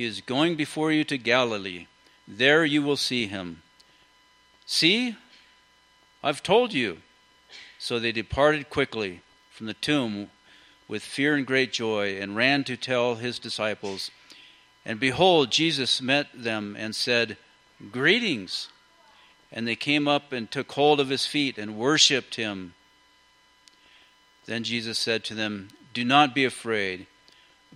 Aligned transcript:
he 0.00 0.06
is 0.06 0.22
going 0.22 0.56
before 0.56 0.90
you 0.90 1.04
to 1.04 1.18
Galilee. 1.18 1.86
There 2.26 2.64
you 2.64 2.80
will 2.82 2.96
see 2.96 3.26
him. 3.26 3.60
See, 4.64 5.14
I've 6.24 6.42
told 6.42 6.72
you. 6.72 7.02
So 7.78 7.98
they 7.98 8.10
departed 8.10 8.70
quickly 8.70 9.20
from 9.50 9.66
the 9.66 9.74
tomb 9.74 10.30
with 10.88 11.02
fear 11.02 11.34
and 11.34 11.46
great 11.46 11.70
joy 11.70 12.16
and 12.18 12.34
ran 12.34 12.64
to 12.64 12.78
tell 12.78 13.16
his 13.16 13.38
disciples. 13.38 14.10
And 14.86 14.98
behold, 14.98 15.50
Jesus 15.50 16.00
met 16.00 16.28
them 16.32 16.76
and 16.78 16.94
said, 16.94 17.36
Greetings. 17.92 18.68
And 19.52 19.68
they 19.68 19.76
came 19.76 20.08
up 20.08 20.32
and 20.32 20.50
took 20.50 20.72
hold 20.72 20.98
of 20.98 21.10
his 21.10 21.26
feet 21.26 21.58
and 21.58 21.76
worshipped 21.76 22.36
him. 22.36 22.72
Then 24.46 24.64
Jesus 24.64 24.98
said 24.98 25.24
to 25.24 25.34
them, 25.34 25.68
Do 25.92 26.06
not 26.06 26.34
be 26.34 26.46
afraid. 26.46 27.06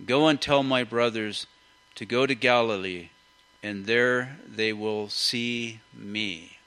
Go 0.07 0.27
and 0.27 0.41
tell 0.41 0.63
my 0.63 0.83
brothers 0.83 1.45
to 1.95 2.05
go 2.05 2.25
to 2.25 2.35
Galilee, 2.35 3.09
and 3.63 3.85
there 3.85 4.37
they 4.47 4.73
will 4.73 5.09
see 5.09 5.79
me. 5.93 6.57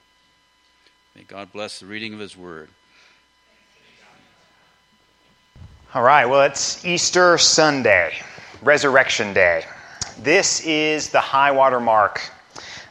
May 1.15 1.23
God 1.23 1.51
bless 1.53 1.79
the 1.79 1.85
reading 1.85 2.13
of 2.13 2.19
His 2.19 2.35
Word. 2.35 2.69
All 5.93 6.03
right, 6.03 6.25
well, 6.25 6.43
it's 6.43 6.83
Easter 6.85 7.37
Sunday, 7.37 8.13
Resurrection 8.61 9.33
Day. 9.33 9.65
This 10.19 10.65
is 10.65 11.09
the 11.09 11.19
high 11.19 11.51
water 11.51 11.79
mark 11.79 12.21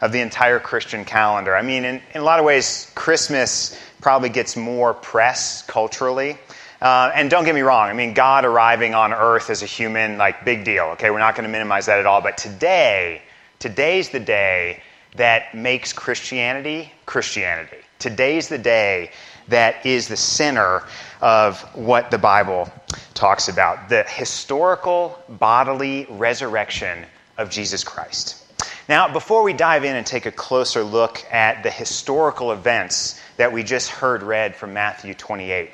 of 0.01 0.13
the 0.13 0.21
entire 0.21 0.59
Christian 0.61 1.05
calendar. 1.05 1.55
I 1.57 1.63
mean, 1.63 1.85
in, 1.85 2.03
in 2.15 2.21
a 2.21 2.25
lot 2.25 2.39
of 2.39 2.45
ways, 2.45 2.91
Christmas 2.95 3.79
probably 4.01 4.29
gets 4.29 4.57
more 4.57 4.95
press 4.95 5.63
culturally 5.63 6.39
uh, 6.81 7.11
and 7.15 7.31
don't 7.31 7.45
get 7.45 7.55
me 7.55 7.61
wrong, 7.63 7.89
I 7.89 7.93
mean, 7.93 8.15
God 8.15 8.45
arriving 8.45 8.95
on 8.95 9.13
earth 9.13 9.51
as 9.51 9.63
a 9.63 9.67
human, 9.67 10.19
like, 10.19 10.45
big 10.45 10.65
deal, 10.65 10.85
okay? 10.93 11.11
We're 11.11 11.19
not 11.19 11.35
going 11.35 11.47
to 11.47 11.51
minimize 11.51 11.87
that 11.87 11.99
at 11.99 12.07
all. 12.07 12.21
But 12.21 12.39
today, 12.39 13.23
today's 13.59 14.11
the 14.11 14.21
day 14.21 14.83
that 15.17 15.55
makes 15.55 15.93
Christianity 15.93 16.93
Christianity. 17.07 17.79
Today's 17.99 18.49
the 18.49 18.59
day 18.59 19.11
that 19.49 19.85
is 19.85 20.09
the 20.09 20.17
center 20.17 20.85
of 21.21 21.61
what 21.75 22.11
the 22.11 22.19
Bible 22.19 22.71
talks 23.15 23.49
about 23.49 23.89
the 23.89 24.05
historical 24.05 25.19
bodily 25.29 26.07
resurrection 26.11 27.05
of 27.39 27.51
Jesus 27.51 27.83
Christ. 27.83 28.45
Now, 28.89 29.13
before 29.13 29.43
we 29.43 29.53
dive 29.53 29.85
in 29.85 29.97
and 29.97 30.07
take 30.07 30.27
a 30.27 30.33
closer 30.33 30.83
look 30.85 31.25
at 31.33 31.63
the 31.63 31.71
historical 31.71 32.53
events 32.53 33.21
that 33.37 33.53
we 33.53 33.63
just 33.63 33.91
heard 33.91 34.23
read 34.23 34.55
from 34.55 34.73
Matthew 34.73 35.15
28, 35.15 35.71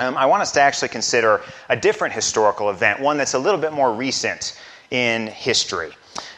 um, 0.00 0.16
I 0.16 0.26
want 0.26 0.40
us 0.40 0.52
to 0.52 0.60
actually 0.62 0.88
consider 0.88 1.42
a 1.68 1.76
different 1.76 2.14
historical 2.14 2.70
event, 2.70 3.00
one 3.00 3.18
that's 3.18 3.34
a 3.34 3.38
little 3.38 3.60
bit 3.60 3.72
more 3.72 3.92
recent 3.92 4.58
in 4.90 5.26
history. 5.26 5.92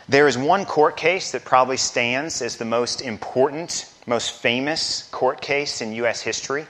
There 0.09 0.27
is 0.27 0.37
one 0.37 0.65
court 0.65 0.97
case 0.97 1.31
that 1.31 1.45
probably 1.45 1.77
stands 1.77 2.43
as 2.43 2.57
the 2.57 2.65
most 2.65 3.01
important, 3.01 3.89
most 4.05 4.33
famous 4.33 5.09
court 5.13 5.41
case 5.41 5.81
in 5.81 5.93
U.S. 5.93 6.21
history. 6.21 6.67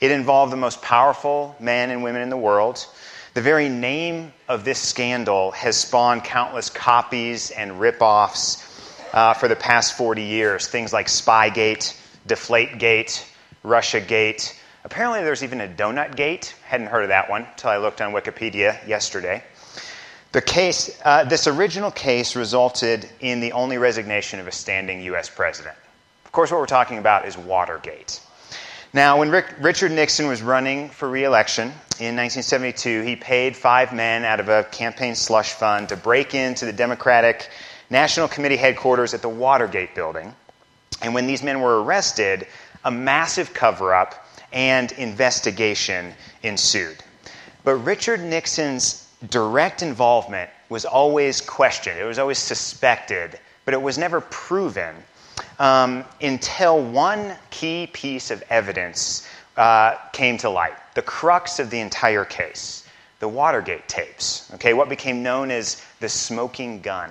It 0.00 0.12
involved 0.12 0.52
the 0.52 0.56
most 0.56 0.80
powerful 0.80 1.56
men 1.58 1.90
and 1.90 2.04
women 2.04 2.22
in 2.22 2.30
the 2.30 2.36
world. 2.36 2.86
The 3.34 3.42
very 3.42 3.68
name 3.68 4.32
of 4.48 4.64
this 4.64 4.78
scandal 4.78 5.50
has 5.50 5.76
spawned 5.76 6.22
countless 6.22 6.70
copies 6.70 7.50
and 7.50 7.80
rip-offs 7.80 8.64
uh, 9.12 9.34
for 9.34 9.48
the 9.48 9.56
past 9.56 9.96
40 9.96 10.22
years. 10.22 10.68
Things 10.68 10.92
like 10.92 11.08
Spygate, 11.08 11.96
Deflategate, 12.28 13.24
Russiagate, 13.64 14.54
Apparently, 14.84 15.22
there's 15.22 15.42
even 15.42 15.60
a 15.60 15.68
donut 15.68 16.16
gate. 16.16 16.54
Hadn't 16.64 16.86
heard 16.86 17.02
of 17.02 17.08
that 17.08 17.28
one 17.28 17.46
until 17.50 17.70
I 17.70 17.76
looked 17.76 18.00
on 18.00 18.12
Wikipedia 18.12 18.86
yesterday. 18.86 19.44
The 20.32 20.40
case, 20.40 20.98
uh, 21.04 21.24
this 21.24 21.46
original 21.46 21.90
case 21.90 22.36
resulted 22.36 23.08
in 23.20 23.40
the 23.40 23.52
only 23.52 23.78
resignation 23.78 24.40
of 24.40 24.46
a 24.46 24.52
standing 24.52 25.02
U.S. 25.02 25.28
president. 25.28 25.76
Of 26.24 26.32
course, 26.32 26.50
what 26.50 26.60
we're 26.60 26.66
talking 26.66 26.98
about 26.98 27.26
is 27.26 27.36
Watergate. 27.36 28.20
Now, 28.92 29.18
when 29.18 29.30
Rick, 29.30 29.54
Richard 29.60 29.92
Nixon 29.92 30.28
was 30.28 30.40
running 30.40 30.88
for 30.88 31.08
reelection 31.08 31.68
in 31.98 32.16
1972, 32.16 33.02
he 33.02 33.16
paid 33.16 33.56
five 33.56 33.92
men 33.92 34.24
out 34.24 34.40
of 34.40 34.48
a 34.48 34.64
campaign 34.64 35.14
slush 35.14 35.52
fund 35.52 35.90
to 35.90 35.96
break 35.96 36.34
into 36.34 36.64
the 36.64 36.72
Democratic 36.72 37.50
National 37.90 38.28
Committee 38.28 38.56
headquarters 38.56 39.12
at 39.12 39.22
the 39.22 39.28
Watergate 39.28 39.94
building. 39.94 40.34
And 41.02 41.12
when 41.14 41.26
these 41.26 41.42
men 41.42 41.60
were 41.60 41.82
arrested, 41.82 42.46
a 42.84 42.90
massive 42.90 43.52
cover 43.52 43.94
up 43.94 44.19
and 44.52 44.92
investigation 44.92 46.12
ensued. 46.42 46.96
But 47.64 47.74
Richard 47.76 48.20
Nixon's 48.20 49.08
direct 49.28 49.82
involvement 49.82 50.50
was 50.68 50.84
always 50.84 51.40
questioned, 51.40 51.98
it 51.98 52.04
was 52.04 52.18
always 52.18 52.38
suspected, 52.38 53.38
but 53.64 53.74
it 53.74 53.82
was 53.82 53.98
never 53.98 54.20
proven 54.20 54.94
um, 55.58 56.04
until 56.22 56.82
one 56.82 57.34
key 57.50 57.88
piece 57.92 58.30
of 58.30 58.42
evidence 58.50 59.28
uh, 59.56 59.96
came 60.12 60.38
to 60.38 60.48
light 60.48 60.74
the 60.94 61.02
crux 61.02 61.58
of 61.58 61.70
the 61.70 61.80
entire 61.80 62.24
case 62.24 62.80
the 63.20 63.28
Watergate 63.28 63.86
tapes, 63.86 64.50
okay, 64.54 64.72
what 64.72 64.88
became 64.88 65.22
known 65.22 65.50
as 65.50 65.84
the 66.00 66.08
smoking 66.08 66.80
gun. 66.80 67.10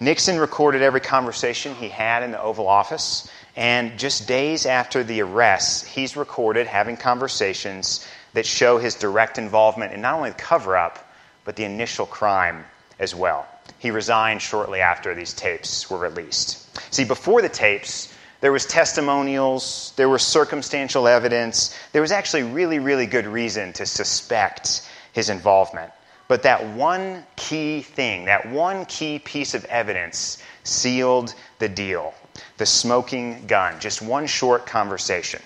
Nixon 0.00 0.36
recorded 0.36 0.82
every 0.82 1.00
conversation 1.00 1.76
he 1.76 1.88
had 1.88 2.24
in 2.24 2.32
the 2.32 2.42
Oval 2.42 2.66
Office. 2.66 3.30
And 3.56 3.98
just 3.98 4.26
days 4.26 4.64
after 4.64 5.04
the 5.04 5.20
arrests, 5.20 5.86
he's 5.86 6.16
recorded 6.16 6.66
having 6.66 6.96
conversations 6.96 8.06
that 8.32 8.46
show 8.46 8.78
his 8.78 8.94
direct 8.94 9.36
involvement 9.36 9.92
in 9.92 10.00
not 10.00 10.14
only 10.14 10.30
the 10.30 10.36
cover 10.36 10.76
up, 10.76 11.12
but 11.44 11.56
the 11.56 11.64
initial 11.64 12.06
crime 12.06 12.64
as 12.98 13.14
well. 13.14 13.46
He 13.78 13.90
resigned 13.90 14.40
shortly 14.40 14.80
after 14.80 15.14
these 15.14 15.34
tapes 15.34 15.90
were 15.90 15.98
released. 15.98 16.58
See, 16.94 17.04
before 17.04 17.42
the 17.42 17.48
tapes, 17.48 18.14
there 18.40 18.52
was 18.52 18.64
testimonials, 18.64 19.92
there 19.96 20.08
was 20.08 20.22
circumstantial 20.22 21.06
evidence, 21.06 21.76
there 21.92 22.02
was 22.02 22.12
actually 22.12 22.44
really, 22.44 22.78
really 22.78 23.06
good 23.06 23.26
reason 23.26 23.72
to 23.74 23.86
suspect 23.86 24.88
his 25.12 25.28
involvement. 25.28 25.92
But 26.26 26.44
that 26.44 26.64
one 26.68 27.26
key 27.36 27.82
thing, 27.82 28.24
that 28.24 28.50
one 28.50 28.86
key 28.86 29.18
piece 29.18 29.52
of 29.52 29.64
evidence 29.66 30.38
sealed 30.64 31.34
the 31.58 31.68
deal 31.68 32.14
the 32.58 32.66
smoking 32.66 33.46
gun. 33.46 33.78
Just 33.80 34.02
one 34.02 34.26
short 34.26 34.66
conversation. 34.66 35.42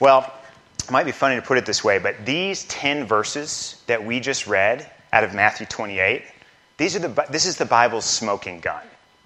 Well, 0.00 0.32
it 0.84 0.90
might 0.90 1.04
be 1.04 1.12
funny 1.12 1.36
to 1.36 1.42
put 1.42 1.58
it 1.58 1.66
this 1.66 1.82
way, 1.82 1.98
but 1.98 2.24
these 2.24 2.64
10 2.64 3.06
verses 3.06 3.82
that 3.86 4.04
we 4.04 4.20
just 4.20 4.46
read 4.46 4.90
out 5.12 5.24
of 5.24 5.34
Matthew 5.34 5.66
28, 5.66 6.22
these 6.76 6.94
are 6.94 7.00
the, 7.00 7.26
this 7.30 7.46
is 7.46 7.56
the 7.56 7.64
Bible's 7.64 8.04
smoking 8.04 8.60
gun. 8.60 8.82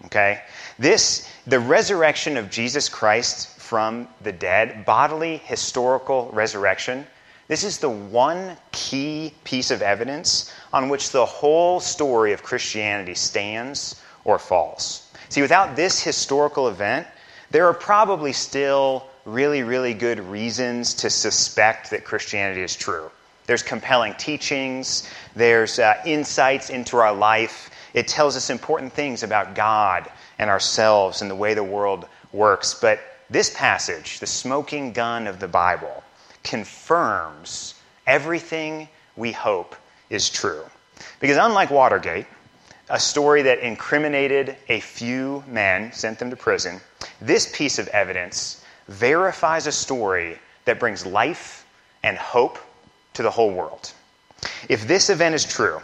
Okay? 0.07 0.43
This, 0.79 1.29
the 1.47 1.61
resurrection 1.61 2.37
of 2.37 2.51
Jesus 2.51 2.89
Christ 2.89 3.59
from 3.59 4.09
the 4.23 4.33
dead, 4.33 4.85
bodily 4.85 5.39
historical 5.39 6.31
resurrection, 6.33 7.07
this 7.49 7.65
is 7.65 7.79
the 7.79 7.91
one 7.91 8.57
key 8.71 9.35
piece 9.43 9.73
of 9.73 9.83
evidence 9.83 10.53
on 10.73 10.89
which 10.89 11.11
the 11.11 11.27
whole 11.27 11.81
story 11.81 12.33
of 12.33 12.45
Christianity 12.45 13.17
stands 13.17 14.01
or 14.25 14.39
falls. 14.39 15.10
See, 15.31 15.43
without 15.43 15.77
this 15.77 16.03
historical 16.03 16.67
event, 16.69 17.07
there 17.51 17.67
are 17.67 17.75
probably 17.75 18.33
still 18.33 19.07
really, 19.25 19.63
really 19.63 19.95
good 19.95 20.19
reasons 20.19 20.93
to 20.95 21.09
suspect 21.09 21.91
that 21.91 22.05
Christianity 22.05 22.63
is 22.63 22.75
true. 22.75 23.11
There's 23.47 23.63
compelling 23.63 24.15
teachings, 24.15 25.09
there's 25.37 25.79
uh, 25.79 25.95
insights 26.05 26.71
into 26.71 26.97
our 26.97 27.15
life, 27.15 27.71
it 27.95 28.09
tells 28.09 28.37
us 28.37 28.51
important 28.51 28.93
things 28.93 29.23
about 29.23 29.55
God 29.55 30.11
and 30.39 30.51
ourselves 30.51 31.23
and 31.23 31.31
the 31.31 31.37
way 31.37 31.55
the 31.55 31.65
world 31.65 32.07
works. 32.33 32.75
But 32.75 33.01
this 33.29 33.51
passage, 33.51 34.19
the 34.19 34.27
smoking 34.27 34.93
gun 34.93 35.29
of 35.29 35.39
the 35.39 35.49
Bible, 35.49 36.03
confirms 36.43 37.75
everything 38.05 38.89
we 39.17 39.31
hope 39.31 39.77
is 40.09 40.29
true. 40.29 40.65
Because 41.21 41.37
unlike 41.37 41.71
Watergate, 41.71 42.27
a 42.91 42.99
story 42.99 43.43
that 43.43 43.61
incriminated 43.61 44.57
a 44.69 44.81
few 44.81 45.45
men, 45.47 45.93
sent 45.93 46.19
them 46.19 46.29
to 46.31 46.37
prison, 46.37 46.81
this 47.21 47.51
piece 47.57 47.79
of 47.79 47.87
evidence 47.89 48.65
verifies 48.89 49.69
a 49.69 49.73
story 49.73 50.39
that 50.65 50.81
brings 50.81 51.07
life 51.07 51.65
and 52.03 52.19
hope 52.19 52.59
to 53.15 53.23
the 53.23 53.31
whole 53.31 53.53
world. 53.53 53.93
If 54.69 54.89
this 54.89 55.09
event 55.09 55.37
is 55.37 55.45
true, 55.45 55.81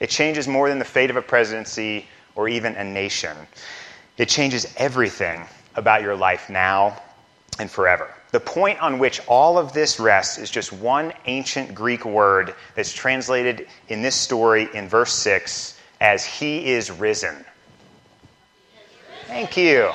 it 0.00 0.08
changes 0.08 0.48
more 0.48 0.68
than 0.68 0.78
the 0.78 0.84
fate 0.84 1.10
of 1.10 1.16
a 1.16 1.22
presidency 1.22 2.06
or 2.34 2.48
even 2.48 2.74
a 2.76 2.84
nation. 2.84 3.36
It 4.16 4.30
changes 4.30 4.72
everything 4.78 5.46
about 5.74 6.02
your 6.02 6.16
life 6.16 6.48
now 6.48 7.02
and 7.58 7.70
forever. 7.70 8.12
The 8.32 8.40
point 8.40 8.80
on 8.80 8.98
which 8.98 9.20
all 9.26 9.58
of 9.58 9.72
this 9.74 10.00
rests 10.00 10.38
is 10.38 10.50
just 10.50 10.72
one 10.72 11.12
ancient 11.26 11.74
Greek 11.74 12.04
word 12.06 12.54
that's 12.74 12.92
translated 12.92 13.68
in 13.88 14.00
this 14.00 14.14
story 14.14 14.68
in 14.72 14.88
verse 14.88 15.12
6 15.12 15.75
as 16.00 16.24
He 16.24 16.66
is 16.66 16.90
risen. 16.90 17.44
Thank 19.26 19.56
you. 19.56 19.90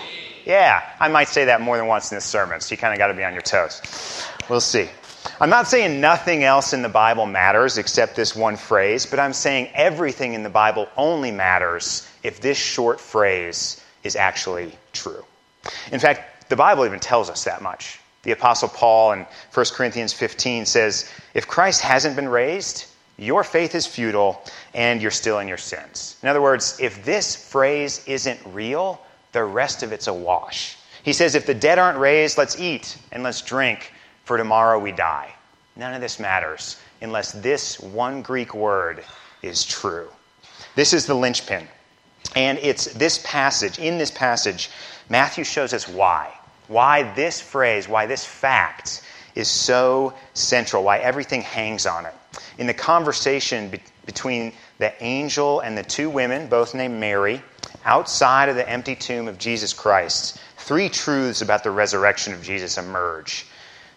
Yeah, 0.45 0.81
I 0.99 1.07
might 1.07 1.27
say 1.27 1.45
that 1.45 1.61
more 1.61 1.77
than 1.77 1.87
once 1.87 2.11
in 2.11 2.17
this 2.17 2.25
sermon, 2.25 2.59
so 2.61 2.73
you 2.73 2.77
kind 2.77 2.93
of 2.93 2.97
got 2.97 3.07
to 3.07 3.13
be 3.13 3.23
on 3.23 3.33
your 3.33 3.43
toes. 3.43 3.81
We'll 4.49 4.59
see. 4.59 4.89
I'm 5.39 5.49
not 5.49 5.67
saying 5.67 6.01
nothing 6.01 6.43
else 6.43 6.73
in 6.73 6.81
the 6.81 6.89
Bible 6.89 7.25
matters 7.25 7.77
except 7.77 8.15
this 8.15 8.35
one 8.35 8.57
phrase, 8.57 9.05
but 9.05 9.19
I'm 9.19 9.33
saying 9.33 9.69
everything 9.73 10.33
in 10.33 10.43
the 10.43 10.49
Bible 10.49 10.87
only 10.97 11.31
matters 11.31 12.07
if 12.23 12.41
this 12.41 12.57
short 12.57 12.99
phrase 12.99 13.83
is 14.03 14.15
actually 14.15 14.71
true. 14.93 15.23
In 15.91 15.99
fact, 15.99 16.49
the 16.49 16.55
Bible 16.55 16.85
even 16.85 16.99
tells 16.99 17.29
us 17.29 17.43
that 17.45 17.61
much. 17.61 17.99
The 18.23 18.31
Apostle 18.31 18.69
Paul 18.69 19.13
in 19.13 19.25
1 19.53 19.65
Corinthians 19.73 20.13
15 20.13 20.65
says, 20.65 21.09
If 21.33 21.47
Christ 21.47 21.81
hasn't 21.81 22.15
been 22.15 22.29
raised, 22.29 22.85
your 23.21 23.43
faith 23.43 23.75
is 23.75 23.85
futile 23.85 24.41
and 24.73 24.99
you're 24.99 25.11
still 25.11 25.37
in 25.39 25.47
your 25.47 25.57
sins. 25.57 26.17
In 26.23 26.29
other 26.29 26.41
words, 26.41 26.77
if 26.81 27.05
this 27.05 27.35
phrase 27.35 28.03
isn't 28.07 28.39
real, 28.47 28.99
the 29.31 29.43
rest 29.43 29.83
of 29.83 29.91
it's 29.91 30.07
a 30.07 30.13
wash. 30.13 30.75
He 31.03 31.13
says, 31.13 31.35
If 31.35 31.45
the 31.45 31.53
dead 31.53 31.77
aren't 31.77 31.99
raised, 31.99 32.39
let's 32.39 32.59
eat 32.59 32.97
and 33.11 33.21
let's 33.21 33.41
drink, 33.41 33.93
for 34.25 34.37
tomorrow 34.37 34.79
we 34.79 34.91
die. 34.91 35.31
None 35.75 35.93
of 35.93 36.01
this 36.01 36.19
matters 36.19 36.77
unless 36.99 37.31
this 37.31 37.79
one 37.79 38.23
Greek 38.23 38.55
word 38.55 39.03
is 39.43 39.63
true. 39.63 40.09
This 40.73 40.91
is 40.91 41.05
the 41.05 41.13
linchpin. 41.13 41.67
And 42.35 42.57
it's 42.59 42.85
this 42.85 43.19
passage, 43.23 43.77
in 43.77 43.99
this 43.99 44.11
passage, 44.11 44.71
Matthew 45.09 45.43
shows 45.43 45.73
us 45.73 45.87
why. 45.87 46.33
Why 46.67 47.03
this 47.13 47.39
phrase, 47.39 47.87
why 47.87 48.07
this 48.07 48.25
fact 48.25 49.03
is 49.35 49.47
so 49.47 50.13
central, 50.33 50.83
why 50.83 50.97
everything 50.99 51.41
hangs 51.41 51.85
on 51.85 52.07
it. 52.07 52.13
In 52.57 52.67
the 52.67 52.73
conversation 52.73 53.69
be- 53.69 53.81
between 54.05 54.53
the 54.77 54.93
angel 55.03 55.59
and 55.59 55.77
the 55.77 55.83
two 55.83 56.09
women, 56.09 56.47
both 56.47 56.73
named 56.73 56.99
Mary, 56.99 57.41
outside 57.85 58.49
of 58.49 58.55
the 58.55 58.69
empty 58.69 58.95
tomb 58.95 59.27
of 59.27 59.37
Jesus 59.37 59.73
Christ, 59.73 60.39
three 60.57 60.89
truths 60.89 61.41
about 61.41 61.63
the 61.63 61.71
resurrection 61.71 62.33
of 62.33 62.41
Jesus 62.41 62.77
emerge 62.77 63.45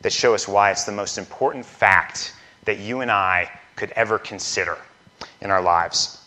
that 0.02 0.12
show 0.12 0.34
us 0.34 0.46
why 0.46 0.70
it's 0.70 0.84
the 0.84 0.92
most 0.92 1.18
important 1.18 1.64
fact 1.64 2.34
that 2.64 2.78
you 2.78 3.00
and 3.00 3.10
I 3.10 3.50
could 3.76 3.90
ever 3.92 4.18
consider 4.18 4.78
in 5.40 5.50
our 5.50 5.62
lives. 5.62 6.20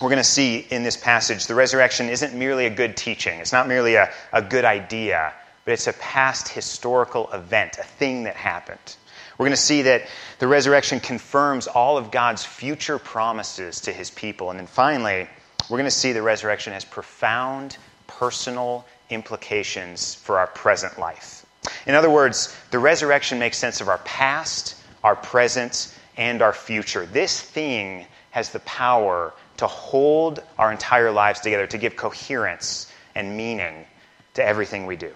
We're 0.00 0.08
going 0.08 0.18
to 0.18 0.24
see 0.24 0.66
in 0.70 0.82
this 0.82 0.96
passage 0.96 1.46
the 1.46 1.54
resurrection 1.54 2.08
isn't 2.08 2.34
merely 2.34 2.66
a 2.66 2.70
good 2.70 2.96
teaching, 2.96 3.40
it's 3.40 3.52
not 3.52 3.66
merely 3.66 3.96
a, 3.96 4.10
a 4.32 4.42
good 4.42 4.64
idea, 4.64 5.32
but 5.64 5.72
it's 5.72 5.88
a 5.88 5.92
past 5.94 6.48
historical 6.48 7.30
event, 7.32 7.78
a 7.78 7.84
thing 7.84 8.24
that 8.24 8.36
happened. 8.36 8.96
We're 9.38 9.46
going 9.46 9.56
to 9.56 9.62
see 9.62 9.82
that 9.82 10.02
the 10.40 10.48
resurrection 10.48 10.98
confirms 10.98 11.68
all 11.68 11.96
of 11.96 12.10
God's 12.10 12.44
future 12.44 12.98
promises 12.98 13.82
to 13.82 13.92
his 13.92 14.10
people. 14.10 14.50
And 14.50 14.58
then 14.58 14.66
finally, 14.66 15.28
we're 15.70 15.78
going 15.78 15.84
to 15.84 15.92
see 15.92 16.12
the 16.12 16.22
resurrection 16.22 16.72
has 16.72 16.84
profound 16.84 17.78
personal 18.08 18.84
implications 19.10 20.16
for 20.16 20.38
our 20.38 20.48
present 20.48 20.98
life. 20.98 21.46
In 21.86 21.94
other 21.94 22.10
words, 22.10 22.54
the 22.72 22.78
resurrection 22.80 23.38
makes 23.38 23.58
sense 23.58 23.80
of 23.80 23.88
our 23.88 23.98
past, 23.98 24.74
our 25.04 25.14
present, 25.14 25.94
and 26.16 26.42
our 26.42 26.52
future. 26.52 27.06
This 27.06 27.40
thing 27.40 28.06
has 28.32 28.50
the 28.50 28.60
power 28.60 29.32
to 29.58 29.66
hold 29.66 30.42
our 30.58 30.72
entire 30.72 31.12
lives 31.12 31.40
together, 31.40 31.66
to 31.68 31.78
give 31.78 31.96
coherence 31.96 32.90
and 33.14 33.36
meaning 33.36 33.86
to 34.34 34.44
everything 34.44 34.86
we 34.86 34.96
do. 34.96 35.14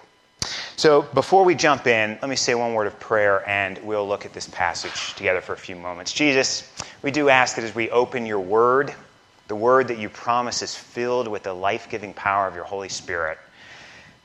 So, 0.75 1.03
before 1.03 1.45
we 1.45 1.53
jump 1.53 1.85
in, 1.85 2.17
let 2.21 2.29
me 2.29 2.35
say 2.35 2.55
one 2.55 2.73
word 2.73 2.87
of 2.87 2.99
prayer 2.99 3.47
and 3.47 3.77
we'll 3.83 4.07
look 4.07 4.25
at 4.25 4.33
this 4.33 4.47
passage 4.47 5.13
together 5.15 5.39
for 5.39 5.53
a 5.53 5.57
few 5.57 5.75
moments. 5.75 6.11
Jesus, 6.11 6.71
we 7.03 7.11
do 7.11 7.29
ask 7.29 7.55
that 7.55 7.63
as 7.63 7.75
we 7.75 7.91
open 7.91 8.25
your 8.25 8.39
word, 8.39 8.93
the 9.47 9.55
word 9.55 9.87
that 9.89 9.99
you 9.99 10.09
promise 10.09 10.63
is 10.63 10.75
filled 10.75 11.27
with 11.27 11.43
the 11.43 11.53
life 11.53 11.89
giving 11.89 12.13
power 12.13 12.47
of 12.47 12.55
your 12.55 12.63
Holy 12.63 12.89
Spirit, 12.89 13.37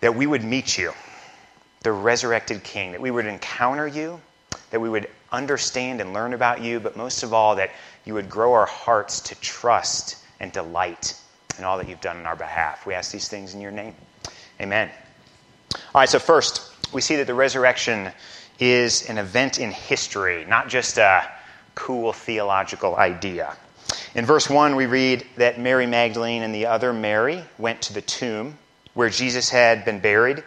that 0.00 0.15
we 0.15 0.27
would 0.27 0.43
meet 0.43 0.79
you, 0.79 0.93
the 1.83 1.93
resurrected 1.93 2.62
King, 2.62 2.93
that 2.93 3.01
we 3.01 3.11
would 3.11 3.27
encounter 3.27 3.87
you, 3.87 4.19
that 4.71 4.81
we 4.81 4.89
would 4.89 5.09
understand 5.31 6.01
and 6.01 6.15
learn 6.15 6.33
about 6.33 6.62
you, 6.62 6.81
but 6.81 6.97
most 6.97 7.23
of 7.23 7.35
all, 7.35 7.56
that 7.56 7.71
you 8.06 8.15
would 8.15 8.31
grow 8.31 8.55
our 8.55 8.67
hearts 8.67 9.21
to 9.21 9.35
trust 9.41 10.17
and 10.41 10.51
delight 10.53 11.15
in 11.59 11.65
all 11.65 11.77
that 11.77 11.89
you've 11.89 12.01
done 12.01 12.17
on 12.17 12.27
our 12.27 12.37
behalf. 12.37 12.87
We 12.87 12.94
ask 12.94 13.12
these 13.12 13.29
things 13.29 13.55
in 13.55 13.61
your 13.61 13.73
name. 13.73 13.94
Amen. 14.61 14.91
All 15.94 16.02
right, 16.02 16.08
so 16.08 16.19
first, 16.19 16.70
we 16.93 17.00
see 17.00 17.17
that 17.17 17.26
the 17.26 17.35
resurrection 17.35 18.12
is 18.58 19.08
an 19.08 19.17
event 19.17 19.58
in 19.58 19.70
history, 19.70 20.44
not 20.44 20.69
just 20.69 20.99
a 20.99 21.26
cool 21.75 22.12
theological 22.12 22.94
idea. 22.96 23.56
In 24.14 24.26
verse 24.26 24.50
1, 24.50 24.76
we 24.76 24.85
read 24.85 25.25
that 25.38 25.58
Mary 25.58 25.87
Magdalene 25.87 26.43
and 26.43 26.55
the 26.55 26.67
other 26.67 26.93
Mary 26.93 27.43
went 27.56 27.81
to 27.82 27.94
the 27.94 28.02
tomb 28.02 28.58
where 28.93 29.08
Jesus 29.08 29.49
had 29.49 29.87
been 29.87 30.00
buried, 30.00 30.44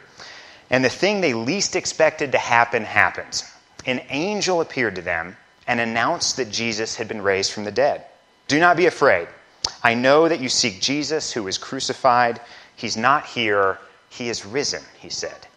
and 0.70 0.86
the 0.86 0.90
thing 0.90 1.22
they 1.22 1.34
least 1.34 1.76
expected 1.76 2.34
to 2.34 2.38
happen 2.38 2.84
happened. 2.84 3.44
An 3.88 4.02
angel 4.10 4.62
appeared 4.62 4.96
to 4.96 5.02
them 5.02 5.38
and 5.66 5.80
announced 5.80 6.38
that 6.38 6.52
Jesus 6.52 6.96
had 6.96 7.08
been 7.08 7.24
raised 7.24 7.52
from 7.52 7.64
the 7.64 7.72
dead. 7.72 8.06
Do 8.48 8.60
not 8.60 8.78
be 8.78 8.86
afraid. 8.86 9.28
I 9.84 9.96
know 9.96 10.28
that 10.28 10.40
you 10.40 10.50
seek 10.50 10.82
Jesus 10.82 11.32
who 11.32 11.44
was 11.44 11.58
crucified. 11.58 12.40
He's 12.76 12.96
not 12.96 13.26
here 13.26 13.80
he 14.12 14.30
is 14.30 14.46
risen, 14.46 14.84
he 15.00 15.10
said. 15.10 15.48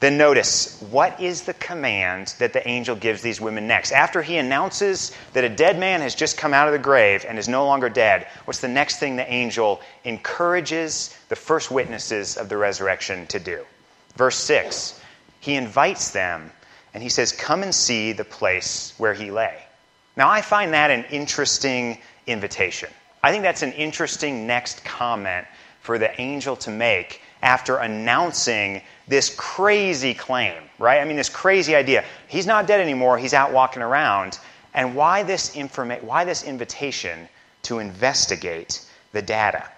Then 0.00 0.16
notice, 0.16 0.80
what 0.90 1.20
is 1.20 1.42
the 1.42 1.54
command 1.54 2.34
that 2.38 2.52
the 2.52 2.66
angel 2.68 2.94
gives 2.94 3.20
these 3.20 3.40
women 3.40 3.66
next? 3.66 3.90
After 3.90 4.22
he 4.22 4.36
announces 4.36 5.10
that 5.32 5.42
a 5.42 5.48
dead 5.48 5.76
man 5.80 6.00
has 6.02 6.14
just 6.14 6.38
come 6.38 6.54
out 6.54 6.68
of 6.68 6.72
the 6.72 6.78
grave 6.78 7.26
and 7.28 7.36
is 7.36 7.48
no 7.48 7.66
longer 7.66 7.88
dead, 7.88 8.28
what's 8.44 8.60
the 8.60 8.68
next 8.68 9.00
thing 9.00 9.16
the 9.16 9.30
angel 9.30 9.80
encourages 10.04 11.18
the 11.28 11.34
first 11.34 11.72
witnesses 11.72 12.36
of 12.36 12.48
the 12.48 12.56
resurrection 12.56 13.26
to 13.26 13.40
do? 13.40 13.64
Verse 14.14 14.36
6 14.36 15.00
He 15.40 15.56
invites 15.56 16.12
them 16.12 16.52
and 16.94 17.02
he 17.02 17.08
says, 17.08 17.32
Come 17.32 17.64
and 17.64 17.74
see 17.74 18.12
the 18.12 18.24
place 18.24 18.94
where 18.98 19.14
he 19.14 19.32
lay. 19.32 19.58
Now, 20.16 20.30
I 20.30 20.42
find 20.42 20.72
that 20.72 20.92
an 20.92 21.04
interesting 21.10 21.98
invitation. 22.28 22.90
I 23.24 23.32
think 23.32 23.42
that's 23.42 23.62
an 23.62 23.72
interesting 23.72 24.46
next 24.46 24.84
comment 24.84 25.48
for 25.80 25.98
the 25.98 26.20
angel 26.20 26.54
to 26.56 26.70
make 26.70 27.22
after 27.42 27.76
announcing 27.76 28.82
this 29.06 29.34
crazy 29.36 30.14
claim, 30.14 30.62
right? 30.78 31.00
I 31.00 31.04
mean, 31.04 31.16
this 31.16 31.28
crazy 31.28 31.74
idea. 31.74 32.04
He's 32.28 32.46
not 32.46 32.66
dead 32.66 32.80
anymore, 32.80 33.18
he's 33.18 33.34
out 33.34 33.52
walking 33.52 33.82
around. 33.82 34.38
And 34.74 34.94
why 34.94 35.22
this, 35.22 35.56
informa- 35.56 36.02
why 36.02 36.24
this 36.24 36.44
invitation 36.44 37.28
to 37.62 37.78
investigate 37.78 38.84
the 39.12 39.22
data? 39.22 39.68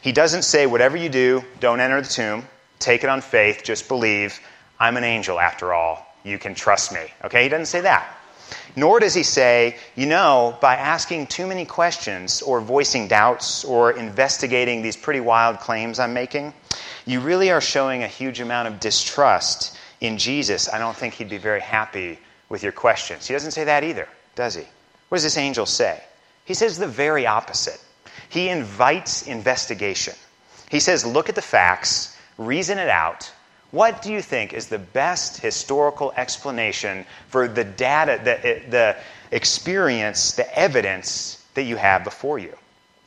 He 0.00 0.12
doesn't 0.12 0.42
say, 0.42 0.66
whatever 0.66 0.96
you 0.96 1.08
do, 1.08 1.44
don't 1.60 1.80
enter 1.80 2.00
the 2.00 2.08
tomb, 2.08 2.46
take 2.78 3.04
it 3.04 3.10
on 3.10 3.20
faith, 3.20 3.62
just 3.64 3.88
believe. 3.88 4.40
I'm 4.80 4.96
an 4.96 5.04
angel 5.04 5.38
after 5.40 5.72
all. 5.72 6.06
You 6.24 6.38
can 6.38 6.54
trust 6.54 6.92
me. 6.92 7.00
Okay? 7.24 7.42
He 7.44 7.48
doesn't 7.48 7.66
say 7.66 7.80
that. 7.82 8.14
Nor 8.76 9.00
does 9.00 9.14
he 9.14 9.22
say, 9.22 9.76
you 9.94 10.06
know, 10.06 10.56
by 10.60 10.76
asking 10.76 11.26
too 11.26 11.46
many 11.46 11.64
questions 11.64 12.42
or 12.42 12.60
voicing 12.60 13.08
doubts 13.08 13.64
or 13.64 13.92
investigating 13.92 14.82
these 14.82 14.96
pretty 14.96 15.20
wild 15.20 15.58
claims 15.58 15.98
I'm 15.98 16.14
making, 16.14 16.54
you 17.08 17.20
really 17.20 17.50
are 17.50 17.60
showing 17.62 18.02
a 18.02 18.06
huge 18.06 18.38
amount 18.38 18.68
of 18.68 18.80
distrust 18.80 19.74
in 19.98 20.18
Jesus. 20.18 20.68
I 20.68 20.78
don't 20.78 20.94
think 20.94 21.14
he'd 21.14 21.30
be 21.30 21.38
very 21.38 21.60
happy 21.60 22.18
with 22.50 22.62
your 22.62 22.72
questions. 22.72 23.26
He 23.26 23.32
doesn't 23.32 23.52
say 23.52 23.64
that 23.64 23.82
either, 23.82 24.06
does 24.34 24.54
he? 24.54 24.64
What 25.08 25.16
does 25.16 25.22
this 25.22 25.38
angel 25.38 25.64
say? 25.64 26.02
He 26.44 26.52
says 26.52 26.76
the 26.76 26.86
very 26.86 27.26
opposite. 27.26 27.80
He 28.28 28.50
invites 28.50 29.26
investigation. 29.26 30.12
He 30.70 30.80
says, 30.80 31.06
look 31.06 31.30
at 31.30 31.34
the 31.34 31.40
facts, 31.40 32.14
reason 32.36 32.76
it 32.76 32.90
out, 32.90 33.32
what 33.70 34.02
do 34.02 34.12
you 34.12 34.20
think 34.20 34.52
is 34.52 34.68
the 34.68 34.78
best 34.78 35.40
historical 35.40 36.12
explanation 36.14 37.06
for 37.28 37.48
the 37.48 37.64
data, 37.64 38.20
the, 38.22 38.68
the 38.68 38.96
experience, 39.30 40.32
the 40.32 40.58
evidence 40.58 41.42
that 41.54 41.62
you 41.62 41.76
have 41.76 42.04
before 42.04 42.38
you? 42.38 42.54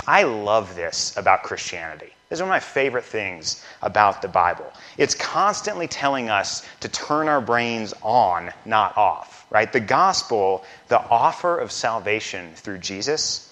I 0.07 0.23
love 0.23 0.75
this 0.75 1.15
about 1.17 1.43
Christianity. 1.43 2.13
This 2.31 2.37
is 2.37 2.43
one 2.43 2.49
of 2.51 2.53
my 2.53 2.61
favorite 2.61 3.03
things 3.03 3.61
about 3.81 4.21
the 4.21 4.29
Bible. 4.29 4.71
It's 4.97 5.13
constantly 5.13 5.85
telling 5.85 6.29
us 6.29 6.65
to 6.79 6.87
turn 6.87 7.27
our 7.27 7.41
brains 7.41 7.93
on, 8.01 8.51
not 8.63 8.95
off, 8.95 9.45
right? 9.49 9.69
The 9.69 9.81
gospel, 9.81 10.63
the 10.87 11.01
offer 11.01 11.59
of 11.59 11.73
salvation 11.73 12.53
through 12.55 12.77
Jesus, 12.77 13.51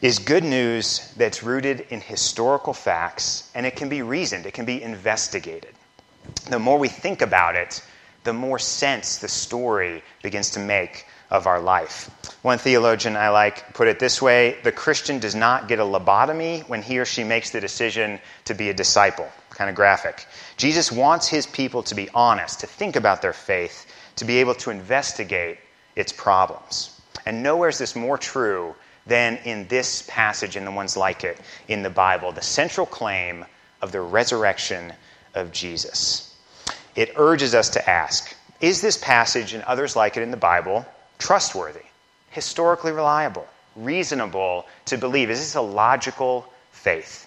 is 0.00 0.20
good 0.20 0.44
news 0.44 1.12
that's 1.16 1.42
rooted 1.42 1.88
in 1.90 2.00
historical 2.00 2.72
facts 2.72 3.50
and 3.52 3.66
it 3.66 3.74
can 3.74 3.88
be 3.88 4.02
reasoned, 4.02 4.46
it 4.46 4.54
can 4.54 4.64
be 4.64 4.80
investigated. 4.80 5.74
The 6.50 6.60
more 6.60 6.78
we 6.78 6.86
think 6.86 7.20
about 7.20 7.56
it, 7.56 7.82
the 8.22 8.32
more 8.32 8.60
sense 8.60 9.16
the 9.16 9.26
story 9.26 10.04
begins 10.22 10.50
to 10.50 10.60
make 10.60 11.06
of 11.34 11.48
our 11.48 11.60
life. 11.60 12.08
One 12.42 12.58
theologian 12.58 13.16
I 13.16 13.30
like 13.30 13.74
put 13.74 13.88
it 13.88 13.98
this 13.98 14.22
way 14.22 14.56
the 14.62 14.70
Christian 14.70 15.18
does 15.18 15.34
not 15.34 15.66
get 15.66 15.80
a 15.80 15.82
lobotomy 15.82 16.66
when 16.68 16.80
he 16.80 17.00
or 17.00 17.04
she 17.04 17.24
makes 17.24 17.50
the 17.50 17.60
decision 17.60 18.20
to 18.44 18.54
be 18.54 18.70
a 18.70 18.74
disciple. 18.74 19.28
Kind 19.50 19.68
of 19.68 19.74
graphic. 19.74 20.26
Jesus 20.56 20.92
wants 20.92 21.26
his 21.26 21.44
people 21.44 21.82
to 21.84 21.96
be 21.96 22.08
honest, 22.14 22.60
to 22.60 22.68
think 22.68 22.94
about 22.94 23.20
their 23.20 23.32
faith, 23.32 23.92
to 24.16 24.24
be 24.24 24.38
able 24.38 24.54
to 24.54 24.70
investigate 24.70 25.58
its 25.96 26.12
problems. 26.12 27.00
And 27.26 27.42
nowhere 27.42 27.68
is 27.68 27.78
this 27.78 27.96
more 27.96 28.16
true 28.16 28.76
than 29.04 29.38
in 29.38 29.66
this 29.66 30.04
passage 30.06 30.54
and 30.54 30.64
the 30.64 30.70
ones 30.70 30.96
like 30.96 31.24
it 31.24 31.40
in 31.66 31.82
the 31.82 31.90
Bible 31.90 32.30
the 32.30 32.42
central 32.42 32.86
claim 32.86 33.44
of 33.82 33.90
the 33.90 34.00
resurrection 34.00 34.92
of 35.34 35.50
Jesus. 35.50 36.32
It 36.94 37.14
urges 37.16 37.56
us 37.56 37.70
to 37.70 37.90
ask 37.90 38.36
Is 38.60 38.80
this 38.80 38.96
passage 38.96 39.52
and 39.52 39.64
others 39.64 39.96
like 39.96 40.16
it 40.16 40.22
in 40.22 40.30
the 40.30 40.36
Bible 40.36 40.86
trustworthy, 41.24 41.80
historically 42.28 42.92
reliable, 42.92 43.48
reasonable 43.76 44.66
to 44.84 44.98
believe? 44.98 45.30
Is 45.30 45.38
this 45.38 45.54
a 45.54 45.60
logical 45.62 46.52
faith? 46.70 47.26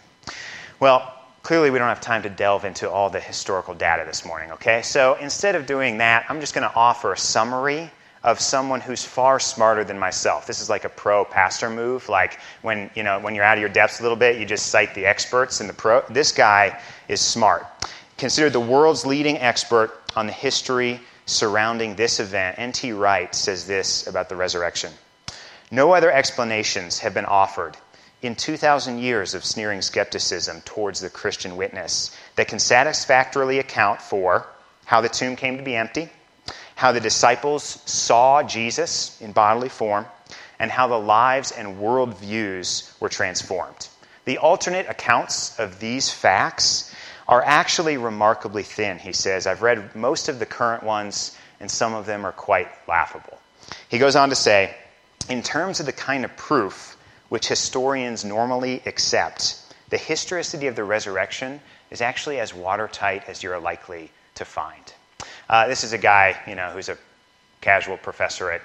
Well, 0.80 1.16
clearly 1.42 1.72
we 1.72 1.80
don't 1.80 1.88
have 1.88 2.00
time 2.00 2.22
to 2.22 2.30
delve 2.30 2.64
into 2.64 2.88
all 2.88 3.10
the 3.10 3.20
historical 3.20 3.74
data 3.74 4.04
this 4.06 4.24
morning, 4.24 4.52
okay? 4.52 4.84
So 4.84 5.18
instead 5.20 5.56
of 5.56 5.66
doing 5.66 5.98
that, 5.98 6.28
I'm 6.30 6.40
just 6.40 6.54
going 6.54 6.70
to 6.70 6.76
offer 6.76 7.14
a 7.14 7.18
summary 7.18 7.90
of 8.24 8.40
someone 8.40 8.82
who's 8.82 9.04
far 9.04 9.40
smarter 9.40 9.84
than 9.84 9.98
myself. 9.98 10.46
This 10.46 10.62
is 10.62 10.70
like 10.70 10.86
a 10.86 10.90
pro 10.90 11.26
pastor 11.26 11.68
move. 11.68 12.08
Like 12.08 12.40
when, 12.62 12.92
you 12.94 13.02
know, 13.02 13.18
when 13.18 13.34
you're 13.34 13.44
out 13.44 13.58
of 13.58 13.62
your 13.62 13.70
depths 13.70 14.00
a 14.00 14.04
little 14.04 14.16
bit, 14.16 14.38
you 14.38 14.46
just 14.46 14.68
cite 14.68 14.94
the 14.94 15.08
experts 15.08 15.60
and 15.60 15.68
the 15.68 15.74
pro. 15.74 16.04
This 16.08 16.32
guy 16.32 16.80
is 17.08 17.20
smart. 17.20 17.66
Considered 18.20 18.54
the 18.54 18.60
world's 18.60 19.08
leading 19.08 19.40
expert 19.40 20.04
on 20.16 20.28
the 20.28 20.34
history 20.34 21.00
surrounding 21.28 21.96
this 21.96 22.20
event, 22.20 22.58
N.T. 22.58 22.94
Wright 22.94 23.34
says 23.36 23.68
this 23.68 24.08
about 24.08 24.30
the 24.30 24.36
resurrection. 24.36 24.92
No 25.70 25.92
other 25.92 26.12
explanations 26.12 27.00
have 27.00 27.14
been 27.14 27.26
offered 27.26 27.78
in 28.22 28.34
2,000 28.34 28.98
years 28.98 29.36
of 29.36 29.46
sneering 29.46 29.82
skepticism 29.82 30.62
towards 30.62 31.02
the 31.02 31.10
Christian 31.10 31.56
witness 31.58 32.16
that 32.36 32.48
can 32.48 32.58
satisfactorily 32.58 33.60
account 33.60 34.02
for 34.02 34.48
how 34.86 35.02
the 35.02 35.10
tomb 35.10 35.36
came 35.36 35.58
to 35.58 35.64
be 35.64 35.76
empty, 35.76 36.10
how 36.76 36.94
the 36.94 37.00
disciples 37.00 37.82
saw 37.86 38.42
Jesus 38.42 39.22
in 39.22 39.34
bodily 39.34 39.70
form, 39.70 40.06
and 40.60 40.72
how 40.72 40.88
the 40.88 41.00
lives 41.00 41.52
and 41.52 41.78
worldviews 41.78 43.00
were 43.00 43.10
transformed. 43.10 43.90
The 44.26 44.38
alternate 44.38 44.90
accounts 44.90 45.60
of 45.60 45.80
these 45.80 46.10
facts 46.10 46.94
are 47.28 47.44
actually 47.44 47.98
remarkably 47.98 48.64
thin, 48.64 49.00
he 49.00 49.14
says. 49.14 49.48
I've 49.48 49.62
read 49.62 49.96
most 49.96 50.30
of 50.30 50.40
the 50.40 50.46
current 50.46 50.84
ones, 50.84 51.38
and 51.60 51.70
some 51.70 51.94
of 51.94 52.06
them 52.06 52.26
are 52.26 52.32
quite 52.32 52.68
laughable. 52.88 53.38
He 53.90 54.00
goes 54.00 54.16
on 54.16 54.30
to 54.30 54.36
say, 54.36 54.74
in 55.30 55.44
terms 55.44 55.80
of 55.80 55.86
the 55.86 55.92
kind 55.92 56.24
of 56.24 56.36
proof 56.38 56.96
which 57.30 57.48
historians 57.48 58.24
normally 58.24 58.82
accept, 58.86 59.60
the 59.90 59.98
historicity 59.98 60.68
of 60.68 60.76
the 60.76 60.84
resurrection 60.84 61.60
is 61.92 62.02
actually 62.02 62.40
as 62.40 62.54
watertight 62.54 63.24
as 63.28 63.44
you're 63.44 63.60
likely 63.60 64.12
to 64.36 64.46
find. 64.46 64.94
Uh, 65.50 65.68
this 65.68 65.84
is 65.84 65.94
a 65.94 65.98
guy, 65.98 66.40
you 66.48 66.56
know, 66.56 66.70
who's 66.70 66.90
a 66.90 66.98
casual 67.62 67.98
professor 67.98 68.52
at 68.52 68.62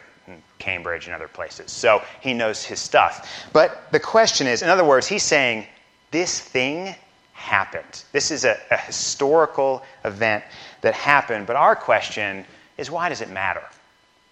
Cambridge 0.59 1.07
and 1.07 1.15
other 1.15 1.29
places. 1.29 1.73
So 1.73 2.03
he 2.21 2.35
knows 2.35 2.63
his 2.63 2.79
stuff. 2.79 3.49
But 3.53 3.91
the 3.91 4.01
question 4.01 4.47
is, 4.47 4.63
in 4.63 4.69
other 4.69 4.85
words, 4.85 5.07
he's 5.07 5.23
saying 5.23 5.67
this 6.11 6.39
thing 6.39 6.95
happened. 7.43 8.05
This 8.13 8.31
is 8.31 8.45
a, 8.45 8.57
a 8.71 8.77
historical 8.77 9.83
event 10.05 10.45
that 10.81 10.95
happened. 10.95 11.47
But 11.47 11.57
our 11.57 11.77
question 11.77 12.47
is, 12.79 12.91
why 12.91 13.09
does 13.09 13.21
it 13.21 13.31
matter? 13.31 13.63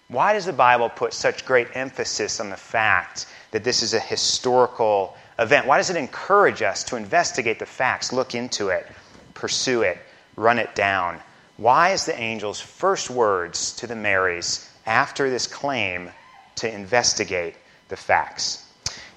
Why 0.07 0.33
does 0.33 0.45
the 0.45 0.53
Bible 0.53 0.89
put 0.89 1.13
such 1.13 1.45
great 1.45 1.67
emphasis 1.75 2.39
on 2.39 2.49
the 2.49 2.57
fact 2.57 3.27
that 3.51 3.63
this 3.63 3.83
is 3.83 3.93
a 3.93 3.99
historical 3.99 5.15
event? 5.37 5.67
Why 5.67 5.77
does 5.77 5.89
it 5.89 5.95
encourage 5.97 6.61
us 6.61 6.83
to 6.85 6.95
investigate 6.95 7.59
the 7.59 7.65
facts, 7.65 8.11
look 8.11 8.33
into 8.33 8.69
it, 8.69 8.87
pursue 9.33 9.83
it, 9.83 9.97
run 10.35 10.57
it 10.57 10.73
down? 10.73 11.19
Why 11.57 11.91
is 11.91 12.05
the 12.05 12.17
angel's 12.17 12.59
first 12.59 13.09
words 13.09 13.73
to 13.75 13.87
the 13.87 13.95
Marys 13.95 14.69
after 14.85 15.29
this 15.29 15.47
claim 15.47 16.09
to 16.55 16.73
investigate 16.73 17.55
the 17.89 17.97
facts? 17.97 18.65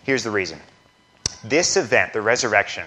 Here's 0.03 0.25
the 0.25 0.31
reason. 0.31 0.61
This 1.43 1.77
event, 1.77 2.13
the 2.13 2.23
resurrection, 2.23 2.87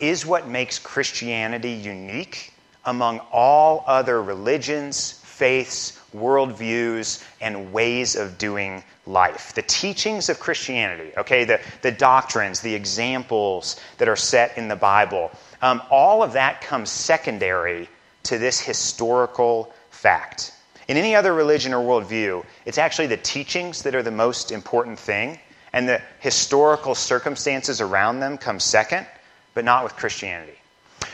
is 0.00 0.26
what 0.26 0.48
makes 0.48 0.78
Christianity 0.78 1.72
unique 1.72 2.52
among 2.84 3.20
all 3.32 3.84
other 3.86 4.22
religions, 4.22 5.12
faiths, 5.24 5.98
worldviews, 6.14 7.24
and 7.40 7.72
ways 7.72 8.16
of 8.16 8.38
doing 8.38 8.84
life. 9.06 9.52
The 9.54 9.62
teachings 9.62 10.28
of 10.28 10.38
Christianity, 10.38 11.12
okay, 11.16 11.44
the, 11.44 11.60
the 11.82 11.90
doctrines, 11.90 12.60
the 12.60 12.74
examples 12.74 13.80
that 13.98 14.08
are 14.08 14.16
set 14.16 14.56
in 14.56 14.68
the 14.68 14.76
Bible, 14.76 15.30
um, 15.62 15.82
all 15.90 16.22
of 16.22 16.34
that 16.34 16.60
comes 16.60 16.90
secondary 16.90 17.88
to 18.24 18.38
this 18.38 18.60
historical 18.60 19.72
fact. 19.90 20.52
In 20.88 20.96
any 20.96 21.14
other 21.14 21.32
religion 21.32 21.72
or 21.72 21.82
worldview, 21.82 22.44
it's 22.66 22.78
actually 22.78 23.06
the 23.06 23.16
teachings 23.16 23.82
that 23.82 23.94
are 23.94 24.02
the 24.02 24.10
most 24.10 24.52
important 24.52 24.98
thing, 24.98 25.38
and 25.72 25.88
the 25.88 26.00
historical 26.20 26.94
circumstances 26.94 27.80
around 27.80 28.20
them 28.20 28.38
come 28.38 28.60
second, 28.60 29.06
but 29.54 29.64
not 29.64 29.84
with 29.84 29.96
Christianity. 29.96 30.58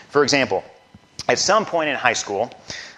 For 0.08 0.22
example, 0.22 0.64
at 1.28 1.38
some 1.38 1.64
point 1.64 1.90
in 1.90 1.96
high 1.96 2.14
school, 2.14 2.50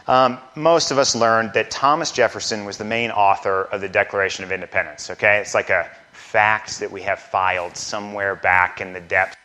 um, 0.06 0.38
most 0.56 0.90
of 0.90 0.98
us 0.98 1.14
learned 1.14 1.52
that 1.54 1.70
Thomas 1.70 2.10
Jefferson 2.10 2.64
was 2.64 2.78
the 2.78 2.84
main 2.84 3.10
author 3.10 3.62
of 3.64 3.80
the 3.80 3.88
Declaration 3.88 4.44
of 4.44 4.50
Independence. 4.50 5.10
Okay, 5.10 5.38
it's 5.38 5.54
like 5.54 5.70
a 5.70 5.90
fact 6.12 6.80
that 6.80 6.90
we 6.90 7.02
have 7.02 7.18
filed 7.18 7.76
somewhere 7.76 8.34
back 8.34 8.80
in 8.80 8.92
the 8.92 9.00
depths 9.00 9.36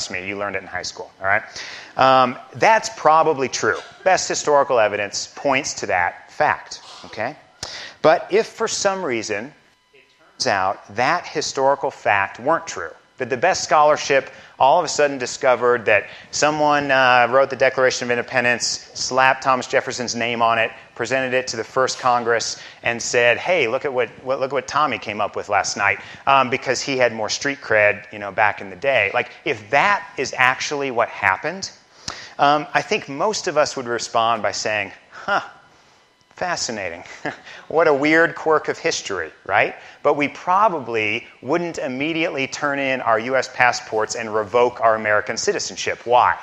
Trust 0.00 0.12
me, 0.12 0.26
you 0.26 0.38
learned 0.38 0.56
it 0.56 0.62
in 0.62 0.66
high 0.66 0.80
school, 0.80 1.10
all 1.20 1.26
right? 1.26 1.42
Um, 1.98 2.38
that's 2.54 2.88
probably 2.96 3.50
true. 3.50 3.76
Best 4.02 4.30
historical 4.30 4.80
evidence 4.80 5.30
points 5.36 5.74
to 5.74 5.86
that 5.88 6.32
fact, 6.32 6.80
okay? 7.04 7.36
But 8.00 8.28
if 8.30 8.46
for 8.46 8.66
some 8.66 9.02
reason 9.02 9.52
it 9.92 10.00
turns 10.18 10.46
out 10.46 10.96
that 10.96 11.26
historical 11.26 11.90
fact 11.90 12.40
weren't 12.40 12.66
true, 12.66 12.92
the 13.28 13.36
best 13.36 13.64
scholarship 13.64 14.30
all 14.58 14.78
of 14.78 14.84
a 14.84 14.88
sudden 14.88 15.18
discovered 15.18 15.86
that 15.86 16.06
someone 16.30 16.90
uh, 16.90 17.26
wrote 17.30 17.50
the 17.50 17.56
Declaration 17.56 18.06
of 18.06 18.10
Independence, 18.10 18.90
slapped 18.94 19.42
Thomas 19.42 19.66
Jefferson's 19.66 20.14
name 20.14 20.42
on 20.42 20.58
it, 20.58 20.70
presented 20.94 21.34
it 21.34 21.46
to 21.48 21.56
the 21.56 21.64
first 21.64 21.98
Congress, 21.98 22.60
and 22.82 23.02
said, 23.02 23.38
"Hey, 23.38 23.68
look 23.68 23.84
at 23.84 23.92
what, 23.92 24.08
what 24.22 24.38
look 24.38 24.50
at 24.50 24.54
what 24.54 24.68
Tommy 24.68 24.98
came 24.98 25.20
up 25.20 25.34
with 25.34 25.48
last 25.48 25.76
night," 25.76 25.98
um, 26.26 26.50
because 26.50 26.80
he 26.80 26.96
had 26.96 27.12
more 27.12 27.28
street 27.28 27.60
cred, 27.60 28.10
you 28.12 28.18
know, 28.18 28.30
back 28.30 28.60
in 28.60 28.70
the 28.70 28.76
day. 28.76 29.10
Like, 29.12 29.30
if 29.44 29.70
that 29.70 30.06
is 30.16 30.34
actually 30.36 30.90
what 30.90 31.08
happened, 31.08 31.70
um, 32.38 32.66
I 32.72 32.82
think 32.82 33.08
most 33.08 33.48
of 33.48 33.56
us 33.56 33.76
would 33.76 33.86
respond 33.86 34.42
by 34.42 34.52
saying, 34.52 34.92
"Huh." 35.10 35.42
Fascinating. 36.40 37.04
what 37.68 37.86
a 37.86 37.92
weird 37.92 38.34
quirk 38.34 38.68
of 38.68 38.78
history, 38.78 39.30
right? 39.44 39.74
But 40.02 40.14
we 40.14 40.28
probably 40.28 41.26
wouldn't 41.42 41.76
immediately 41.76 42.46
turn 42.46 42.78
in 42.78 43.02
our 43.02 43.18
US 43.18 43.50
passports 43.54 44.14
and 44.14 44.34
revoke 44.34 44.80
our 44.80 44.94
American 44.94 45.36
citizenship. 45.36 46.06
Why? 46.06 46.38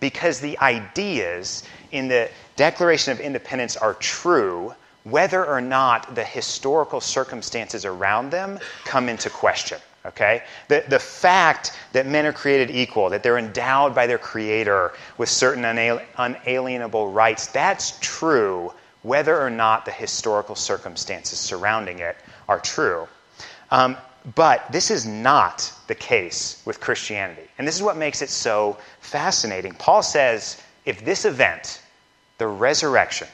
Because 0.00 0.40
the 0.40 0.58
ideas 0.58 1.62
in 1.92 2.08
the 2.08 2.28
Declaration 2.56 3.12
of 3.12 3.20
Independence 3.20 3.76
are 3.76 3.94
true 3.94 4.74
whether 5.04 5.46
or 5.46 5.60
not 5.60 6.16
the 6.16 6.24
historical 6.24 7.00
circumstances 7.00 7.84
around 7.84 8.30
them 8.30 8.58
come 8.84 9.08
into 9.08 9.30
question. 9.30 9.78
Okay? 10.06 10.42
The, 10.66 10.82
the 10.88 10.98
fact 10.98 11.70
that 11.92 12.04
men 12.08 12.26
are 12.26 12.32
created 12.32 12.68
equal, 12.68 13.10
that 13.10 13.22
they're 13.22 13.38
endowed 13.38 13.94
by 13.94 14.08
their 14.08 14.18
Creator 14.18 14.92
with 15.18 15.28
certain 15.28 15.64
unalienable 15.64 17.12
rights, 17.12 17.46
that's 17.46 17.96
true 18.00 18.72
whether 19.04 19.40
or 19.40 19.50
not 19.50 19.84
the 19.84 19.92
historical 19.92 20.56
circumstances 20.56 21.38
surrounding 21.38 22.00
it 22.00 22.16
are 22.48 22.58
true. 22.58 23.06
Um, 23.70 23.96
but 24.34 24.72
this 24.72 24.90
is 24.90 25.06
not 25.06 25.72
the 25.86 25.94
case 25.94 26.60
with 26.64 26.80
Christianity. 26.80 27.48
And 27.56 27.68
this 27.68 27.76
is 27.76 27.82
what 27.82 27.96
makes 27.96 28.20
it 28.20 28.30
so 28.30 28.76
fascinating. 29.00 29.74
Paul 29.74 30.02
says 30.02 30.60
if 30.84 31.04
this 31.04 31.24
event, 31.24 31.80
the 32.38 32.48
resurrection, 32.48 33.28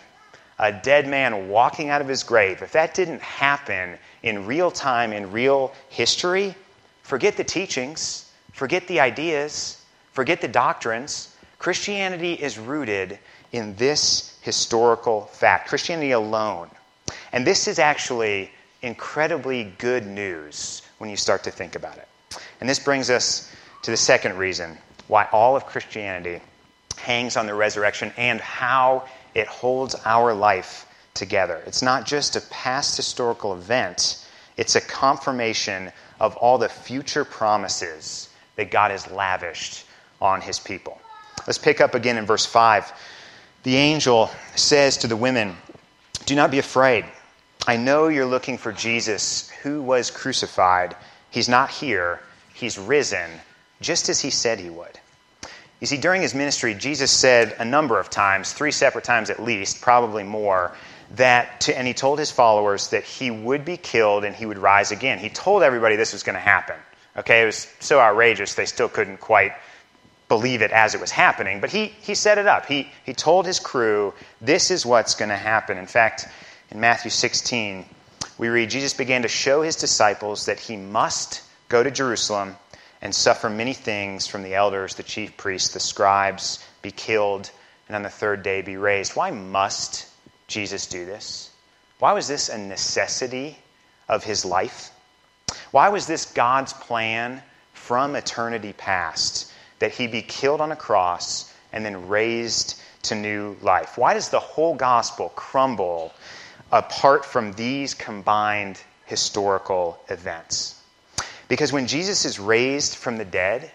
a 0.58 0.70
dead 0.70 1.08
man 1.08 1.48
walking 1.48 1.88
out 1.88 2.02
of 2.02 2.08
his 2.08 2.22
grave, 2.22 2.60
if 2.60 2.72
that 2.72 2.92
didn't 2.92 3.22
happen 3.22 3.96
in 4.22 4.44
real 4.46 4.70
time, 4.70 5.14
in 5.14 5.32
real 5.32 5.72
history, 5.88 6.54
forget 7.02 7.38
the 7.38 7.44
teachings, 7.44 8.30
forget 8.52 8.86
the 8.86 9.00
ideas. 9.00 9.78
Forget 10.12 10.40
the 10.40 10.48
doctrines. 10.48 11.34
Christianity 11.58 12.34
is 12.34 12.58
rooted 12.58 13.18
in 13.52 13.74
this 13.76 14.29
historical 14.40 15.22
fact, 15.22 15.68
Christianity 15.68 16.12
alone. 16.12 16.70
And 17.32 17.46
this 17.46 17.68
is 17.68 17.78
actually 17.78 18.50
incredibly 18.82 19.64
good 19.78 20.06
news 20.06 20.82
when 20.98 21.10
you 21.10 21.16
start 21.16 21.44
to 21.44 21.50
think 21.50 21.74
about 21.74 21.98
it. 21.98 22.08
And 22.60 22.68
this 22.68 22.78
brings 22.78 23.10
us 23.10 23.50
to 23.82 23.90
the 23.90 23.96
second 23.96 24.36
reason 24.36 24.76
why 25.08 25.28
all 25.32 25.56
of 25.56 25.66
Christianity 25.66 26.40
hangs 26.96 27.36
on 27.36 27.46
the 27.46 27.54
resurrection 27.54 28.12
and 28.16 28.40
how 28.40 29.04
it 29.34 29.46
holds 29.46 29.94
our 30.04 30.34
life 30.34 30.86
together. 31.14 31.62
It's 31.66 31.82
not 31.82 32.06
just 32.06 32.36
a 32.36 32.40
past 32.42 32.96
historical 32.96 33.54
event, 33.54 34.24
it's 34.56 34.76
a 34.76 34.80
confirmation 34.80 35.90
of 36.20 36.36
all 36.36 36.58
the 36.58 36.68
future 36.68 37.24
promises 37.24 38.28
that 38.56 38.70
God 38.70 38.90
has 38.90 39.10
lavished 39.10 39.84
on 40.20 40.40
his 40.40 40.58
people. 40.58 41.00
Let's 41.46 41.58
pick 41.58 41.80
up 41.80 41.94
again 41.94 42.18
in 42.18 42.26
verse 42.26 42.44
5. 42.44 42.92
The 43.62 43.76
angel 43.76 44.30
says 44.56 44.98
to 44.98 45.06
the 45.06 45.16
women, 45.16 45.56
Do 46.24 46.34
not 46.34 46.50
be 46.50 46.58
afraid. 46.58 47.04
I 47.66 47.76
know 47.76 48.08
you're 48.08 48.24
looking 48.24 48.56
for 48.56 48.72
Jesus 48.72 49.50
who 49.62 49.82
was 49.82 50.10
crucified. 50.10 50.96
He's 51.30 51.48
not 51.48 51.70
here, 51.70 52.20
he's 52.54 52.78
risen, 52.78 53.30
just 53.82 54.08
as 54.08 54.20
he 54.20 54.30
said 54.30 54.58
he 54.58 54.70
would. 54.70 54.98
You 55.78 55.86
see, 55.86 55.98
during 55.98 56.22
his 56.22 56.34
ministry, 56.34 56.74
Jesus 56.74 57.10
said 57.10 57.54
a 57.58 57.64
number 57.64 57.98
of 57.98 58.08
times, 58.08 58.52
three 58.52 58.72
separate 58.72 59.04
times 59.04 59.28
at 59.28 59.42
least, 59.42 59.82
probably 59.82 60.22
more, 60.22 60.72
that 61.16 61.60
to, 61.62 61.76
and 61.76 61.86
he 61.86 61.94
told 61.94 62.18
his 62.18 62.30
followers 62.30 62.88
that 62.90 63.04
he 63.04 63.30
would 63.30 63.64
be 63.64 63.76
killed 63.76 64.24
and 64.24 64.34
he 64.34 64.46
would 64.46 64.58
rise 64.58 64.90
again. 64.90 65.18
He 65.18 65.28
told 65.28 65.62
everybody 65.62 65.96
this 65.96 66.12
was 66.12 66.22
going 66.22 66.34
to 66.34 66.40
happen. 66.40 66.76
Okay, 67.16 67.42
it 67.42 67.46
was 67.46 67.66
so 67.80 68.00
outrageous 68.00 68.54
they 68.54 68.66
still 68.66 68.88
couldn't 68.88 69.18
quite 69.18 69.52
believe 70.30 70.62
it 70.62 70.70
as 70.70 70.94
it 70.94 71.00
was 71.00 71.10
happening, 71.10 71.60
but 71.60 71.70
he, 71.70 71.86
he 71.86 72.14
set 72.14 72.38
it 72.38 72.46
up. 72.46 72.64
He, 72.64 72.88
he 73.04 73.12
told 73.12 73.44
his 73.44 73.58
crew, 73.58 74.14
this 74.40 74.70
is 74.70 74.86
what's 74.86 75.16
going 75.16 75.28
to 75.28 75.36
happen. 75.36 75.76
In 75.76 75.86
fact, 75.86 76.28
in 76.70 76.78
Matthew 76.78 77.10
16, 77.10 77.84
we 78.38 78.48
read 78.48 78.70
Jesus 78.70 78.94
began 78.94 79.22
to 79.22 79.28
show 79.28 79.60
his 79.60 79.74
disciples 79.74 80.46
that 80.46 80.60
he 80.60 80.76
must 80.76 81.42
go 81.68 81.82
to 81.82 81.90
Jerusalem 81.90 82.56
and 83.02 83.12
suffer 83.12 83.50
many 83.50 83.72
things 83.72 84.28
from 84.28 84.44
the 84.44 84.54
elders, 84.54 84.94
the 84.94 85.02
chief 85.02 85.36
priests, 85.36 85.72
the 85.72 85.80
scribes, 85.80 86.64
be 86.80 86.92
killed, 86.92 87.50
and 87.88 87.96
on 87.96 88.04
the 88.04 88.08
third 88.08 88.44
day 88.44 88.62
be 88.62 88.76
raised. 88.76 89.16
Why 89.16 89.32
must 89.32 90.06
Jesus 90.46 90.86
do 90.86 91.06
this? 91.06 91.50
Why 91.98 92.12
was 92.12 92.28
this 92.28 92.48
a 92.48 92.56
necessity 92.56 93.58
of 94.08 94.22
his 94.22 94.44
life? 94.44 94.90
Why 95.72 95.88
was 95.88 96.06
this 96.06 96.24
God's 96.26 96.72
plan 96.72 97.42
from 97.72 98.14
eternity 98.14 98.72
past 98.72 99.50
that 99.80 99.92
he 99.92 100.06
be 100.06 100.22
killed 100.22 100.60
on 100.60 100.72
a 100.72 100.76
cross 100.76 101.52
and 101.72 101.84
then 101.84 102.08
raised 102.08 102.80
to 103.02 103.14
new 103.14 103.56
life? 103.60 103.98
Why 103.98 104.14
does 104.14 104.28
the 104.28 104.38
whole 104.38 104.74
gospel 104.74 105.30
crumble 105.30 106.14
apart 106.70 107.24
from 107.24 107.52
these 107.52 107.94
combined 107.94 108.80
historical 109.06 110.00
events? 110.08 110.80
Because 111.48 111.72
when 111.72 111.88
Jesus 111.88 112.24
is 112.24 112.38
raised 112.38 112.94
from 112.94 113.18
the 113.18 113.24
dead, 113.24 113.70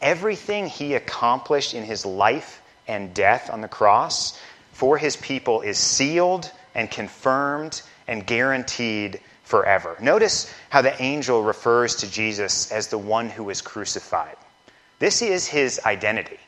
everything 0.00 0.66
he 0.66 0.94
accomplished 0.94 1.74
in 1.74 1.84
his 1.84 2.06
life 2.06 2.62
and 2.86 3.12
death 3.12 3.50
on 3.50 3.60
the 3.60 3.68
cross 3.68 4.40
for 4.72 4.96
his 4.96 5.16
people 5.16 5.60
is 5.60 5.76
sealed 5.76 6.50
and 6.74 6.90
confirmed 6.90 7.82
and 8.06 8.26
guaranteed 8.26 9.20
forever. 9.42 9.96
Notice 10.00 10.52
how 10.70 10.82
the 10.82 11.02
angel 11.02 11.42
refers 11.42 11.96
to 11.96 12.10
Jesus 12.10 12.70
as 12.70 12.88
the 12.88 12.98
one 12.98 13.28
who 13.28 13.44
was 13.44 13.60
crucified. 13.60 14.36
This 14.98 15.22
is 15.22 15.46
his 15.46 15.80
identity. 15.84 16.38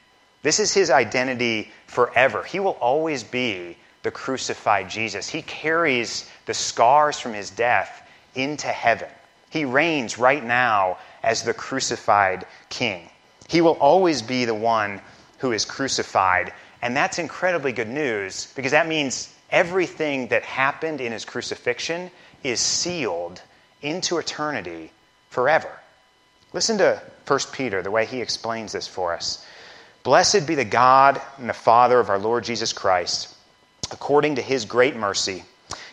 This 0.43 0.59
is 0.59 0.73
his 0.73 0.91
identity 0.91 1.71
forever. 1.87 2.43
He 2.43 2.61
will 2.61 2.79
always 2.81 3.23
be 3.23 3.77
the 4.03 4.11
crucified 4.11 4.89
Jesus. 4.89 5.29
He 5.29 5.43
carries 5.43 6.31
the 6.47 6.55
scars 6.55 7.19
from 7.21 7.35
his 7.35 7.51
death 7.51 8.09
into 8.35 8.69
heaven. 8.69 9.09
He 9.51 9.65
reigns 9.65 10.19
right 10.19 10.43
now 10.43 10.99
as 11.23 11.43
the 11.43 11.53
crucified 11.53 12.47
king. 12.71 13.11
He 13.49 13.61
will 13.61 13.77
always 13.81 14.23
be 14.23 14.45
the 14.45 14.55
one 14.55 15.01
who 15.39 15.53
is 15.53 15.65
crucified 15.65 16.53
and 16.83 16.97
that's 16.97 17.19
incredibly 17.19 17.73
good 17.73 17.89
news 17.89 18.53
because 18.57 18.73
that 18.73 18.89
means 18.89 19.35
everything 19.51 20.29
that 20.29 20.43
happened 20.43 21.01
in 21.01 21.13
his 21.13 21.25
crucifixion 21.25 22.11
is 22.43 22.61
sealed 22.61 23.43
into 23.83 24.19
eternity 24.19 24.91
forever. 25.29 25.71
Listen 26.53 26.79
to 26.79 27.03
1 27.31 27.39
Peter, 27.53 27.83
the 27.83 27.91
way 27.91 28.07
he 28.07 28.21
explains 28.21 28.73
this 28.73 28.87
for 28.87 29.15
us. 29.15 29.45
Blessed 30.03 30.47
be 30.47 30.55
the 30.55 30.65
God 30.65 31.21
and 31.39 31.49
the 31.49 31.55
Father 31.55 32.01
of 32.01 32.09
our 32.09 32.19
Lord 32.19 32.43
Jesus 32.45 32.73
Christ. 32.73 33.35
According 33.93 34.37
to 34.37 34.43
his 34.43 34.65
great 34.65 34.97
mercy, 34.97 35.45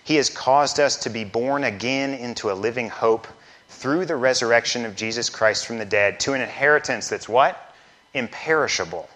he 0.03 0.15
has 0.15 0.29
caused 0.29 0.79
us 0.79 0.95
to 0.97 1.09
be 1.09 1.25
born 1.25 1.63
again 1.63 2.13
into 2.13 2.51
a 2.51 2.53
living 2.53 2.89
hope 2.89 3.27
through 3.69 4.05
the 4.05 4.15
resurrection 4.15 4.85
of 4.85 4.95
Jesus 4.95 5.29
Christ 5.29 5.67
from 5.67 5.77
the 5.77 5.85
dead 5.85 6.19
to 6.21 6.33
an 6.33 6.41
inheritance 6.41 7.09
that's 7.09 7.29
what? 7.29 7.75
Imperishable 8.13 9.07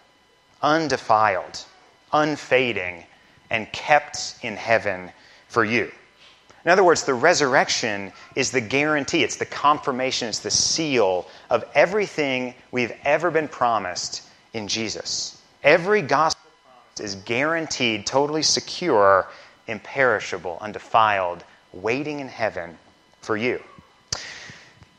undefiled, 0.62 1.66
unfading, 2.14 3.06
and 3.50 3.72
kept 3.72 4.36
in 4.42 4.56
heaven 4.56 5.12
for 5.48 5.66
you. 5.66 5.92
In 6.64 6.72
other 6.72 6.84
words, 6.84 7.04
the 7.04 7.14
resurrection 7.14 8.12
is 8.36 8.52
the 8.52 8.62
guarantee, 8.62 9.24
it's 9.24 9.38
the 9.38 9.46
confirmation, 9.46 10.28
it's 10.28 10.40
the 10.40 10.52
seal 10.52 11.28
of 11.50 11.66
everything 11.74 12.54
we've 12.72 12.94
ever 13.04 13.32
been 13.32 13.48
promised 13.48 14.28
in 14.54 14.68
Jesus. 14.68 15.42
Every 15.64 16.02
gospel 16.02 16.50
promise 16.64 17.16
is 17.16 17.22
guaranteed, 17.24 18.06
totally 18.06 18.44
secure, 18.44 19.28
imperishable, 19.68 20.60
undefiled, 20.62 21.44
waiting 21.74 22.20
in 22.20 22.28
heaven 22.28 22.78
for 23.22 23.36
you. 23.38 23.62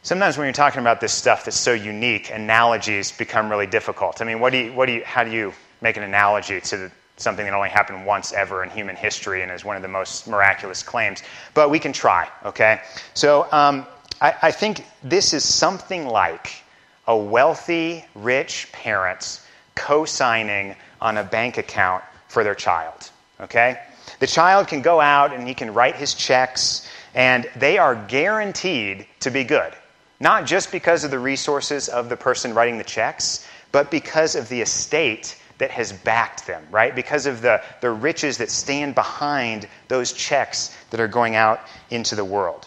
Sometimes 0.02 0.36
when 0.36 0.46
you're 0.46 0.52
talking 0.52 0.80
about 0.80 1.00
this 1.00 1.12
stuff 1.12 1.44
that's 1.44 1.56
so 1.56 1.72
unique, 1.72 2.30
analogies 2.32 3.12
become 3.12 3.48
really 3.48 3.68
difficult. 3.68 4.20
I 4.20 4.24
mean, 4.24 4.40
what 4.40 4.50
do 4.50 4.58
you, 4.58 4.72
what 4.72 4.86
do 4.86 4.92
you, 4.94 5.04
how 5.04 5.22
do 5.22 5.30
you 5.30 5.52
make 5.80 5.96
an 5.96 6.02
analogy 6.02 6.60
to 6.60 6.76
the, 6.76 6.92
something 7.16 7.44
that 7.44 7.54
only 7.54 7.68
happened 7.68 8.06
once 8.06 8.32
ever 8.32 8.62
in 8.62 8.70
human 8.70 8.96
history 8.96 9.42
and 9.42 9.52
is 9.52 9.64
one 9.64 9.76
of 9.76 9.82
the 9.82 9.88
most 9.88 10.26
miraculous 10.26 10.82
claims? 10.82 11.22
But 11.54 11.70
we 11.70 11.78
can 11.78 11.92
try, 11.92 12.28
okay? 12.44 12.80
So 13.14 13.46
um, 13.52 13.86
I, 14.20 14.34
I 14.42 14.50
think 14.50 14.84
this 15.02 15.32
is 15.32 15.44
something 15.44 16.06
like 16.06 16.62
a 17.06 17.16
wealthy, 17.16 18.04
rich 18.14 18.70
parent 18.72 19.40
co 19.74 20.04
signing 20.04 20.76
on 21.00 21.16
a 21.16 21.24
bank 21.24 21.58
account 21.58 22.04
for 22.28 22.44
their 22.44 22.54
child, 22.54 23.10
okay? 23.40 23.80
The 24.18 24.26
child 24.26 24.68
can 24.68 24.82
go 24.82 25.00
out 25.00 25.32
and 25.32 25.46
he 25.46 25.54
can 25.54 25.74
write 25.74 25.96
his 25.96 26.14
checks, 26.14 26.88
and 27.14 27.48
they 27.56 27.78
are 27.78 27.94
guaranteed 27.94 29.06
to 29.20 29.30
be 29.30 29.44
good 29.44 29.74
not 30.22 30.46
just 30.46 30.70
because 30.70 31.02
of 31.02 31.10
the 31.10 31.18
resources 31.18 31.88
of 31.88 32.08
the 32.08 32.16
person 32.16 32.54
writing 32.54 32.78
the 32.78 32.84
checks, 32.84 33.44
but 33.72 33.90
because 33.90 34.36
of 34.36 34.48
the 34.48 34.60
estate 34.60 35.36
that 35.62 35.70
has 35.70 35.92
backed 35.92 36.48
them, 36.48 36.66
right? 36.72 36.92
Because 36.92 37.26
of 37.26 37.40
the, 37.40 37.62
the 37.82 37.90
riches 37.92 38.38
that 38.38 38.50
stand 38.50 38.96
behind 38.96 39.68
those 39.86 40.12
checks 40.12 40.76
that 40.90 40.98
are 40.98 41.06
going 41.06 41.36
out 41.36 41.60
into 41.88 42.16
the 42.16 42.24
world. 42.24 42.66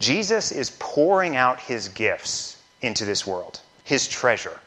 Jesus 0.00 0.50
is 0.50 0.74
pouring 0.78 1.36
out 1.36 1.60
his 1.60 1.90
gifts 1.90 2.56
into 2.80 3.04
this 3.04 3.26
world, 3.26 3.60
his 3.84 4.08
treasure. 4.08 4.58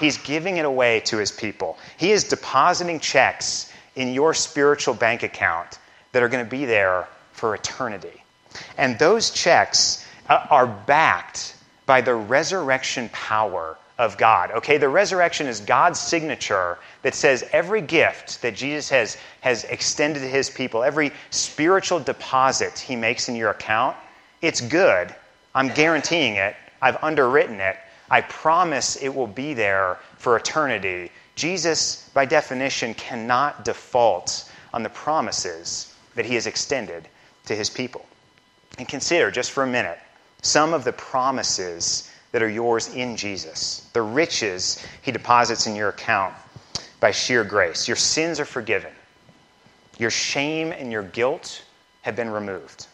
He's 0.00 0.18
giving 0.18 0.56
it 0.56 0.64
away 0.64 1.02
to 1.04 1.18
his 1.18 1.30
people. 1.30 1.78
He 1.98 2.10
is 2.10 2.24
depositing 2.24 2.98
checks 2.98 3.72
in 3.94 4.12
your 4.12 4.34
spiritual 4.34 4.94
bank 4.94 5.22
account 5.22 5.78
that 6.10 6.24
are 6.24 6.28
going 6.28 6.44
to 6.44 6.50
be 6.50 6.64
there 6.64 7.06
for 7.30 7.54
eternity. 7.54 8.24
And 8.76 8.98
those 8.98 9.30
checks 9.30 10.04
uh, 10.28 10.48
are 10.50 10.66
backed 10.66 11.54
by 11.86 12.00
the 12.00 12.16
resurrection 12.16 13.08
power 13.10 13.78
of 13.98 14.16
God. 14.18 14.50
Okay, 14.50 14.78
the 14.78 14.88
resurrection 14.88 15.46
is 15.46 15.60
God's 15.60 16.00
signature 16.00 16.78
that 17.02 17.14
says 17.14 17.44
every 17.52 17.80
gift 17.80 18.42
that 18.42 18.54
Jesus 18.54 18.88
has, 18.90 19.16
has 19.40 19.64
extended 19.64 20.20
to 20.20 20.28
his 20.28 20.50
people, 20.50 20.82
every 20.82 21.12
spiritual 21.30 22.00
deposit 22.00 22.78
he 22.78 22.96
makes 22.96 23.28
in 23.28 23.36
your 23.36 23.50
account, 23.50 23.96
it's 24.42 24.60
good. 24.60 25.14
I'm 25.54 25.68
guaranteeing 25.68 26.34
it. 26.34 26.56
I've 26.82 27.02
underwritten 27.02 27.60
it. 27.60 27.76
I 28.10 28.20
promise 28.22 28.96
it 28.96 29.14
will 29.14 29.26
be 29.26 29.54
there 29.54 29.98
for 30.18 30.36
eternity. 30.36 31.10
Jesus, 31.36 32.10
by 32.14 32.24
definition, 32.24 32.94
cannot 32.94 33.64
default 33.64 34.50
on 34.72 34.82
the 34.82 34.88
promises 34.90 35.94
that 36.14 36.24
he 36.24 36.34
has 36.34 36.46
extended 36.46 37.08
to 37.46 37.54
his 37.54 37.70
people. 37.70 38.04
And 38.78 38.88
consider 38.88 39.30
just 39.30 39.52
for 39.52 39.62
a 39.62 39.66
minute 39.66 39.98
some 40.42 40.74
of 40.74 40.84
the 40.84 40.92
promises 40.92 42.10
that 42.34 42.42
are 42.42 42.50
yours 42.50 42.88
in 42.88 43.16
Jesus, 43.16 43.88
the 43.92 44.02
riches 44.02 44.84
he 45.02 45.12
deposits 45.12 45.68
in 45.68 45.76
your 45.76 45.90
account 45.90 46.34
by 46.98 47.12
sheer 47.12 47.44
grace. 47.44 47.86
Your 47.86 47.96
sins 47.96 48.40
are 48.40 48.44
forgiven, 48.44 48.90
your 49.98 50.10
shame 50.10 50.72
and 50.72 50.90
your 50.90 51.04
guilt 51.04 51.62
have 52.02 52.16
been 52.16 52.28
removed. 52.28 52.88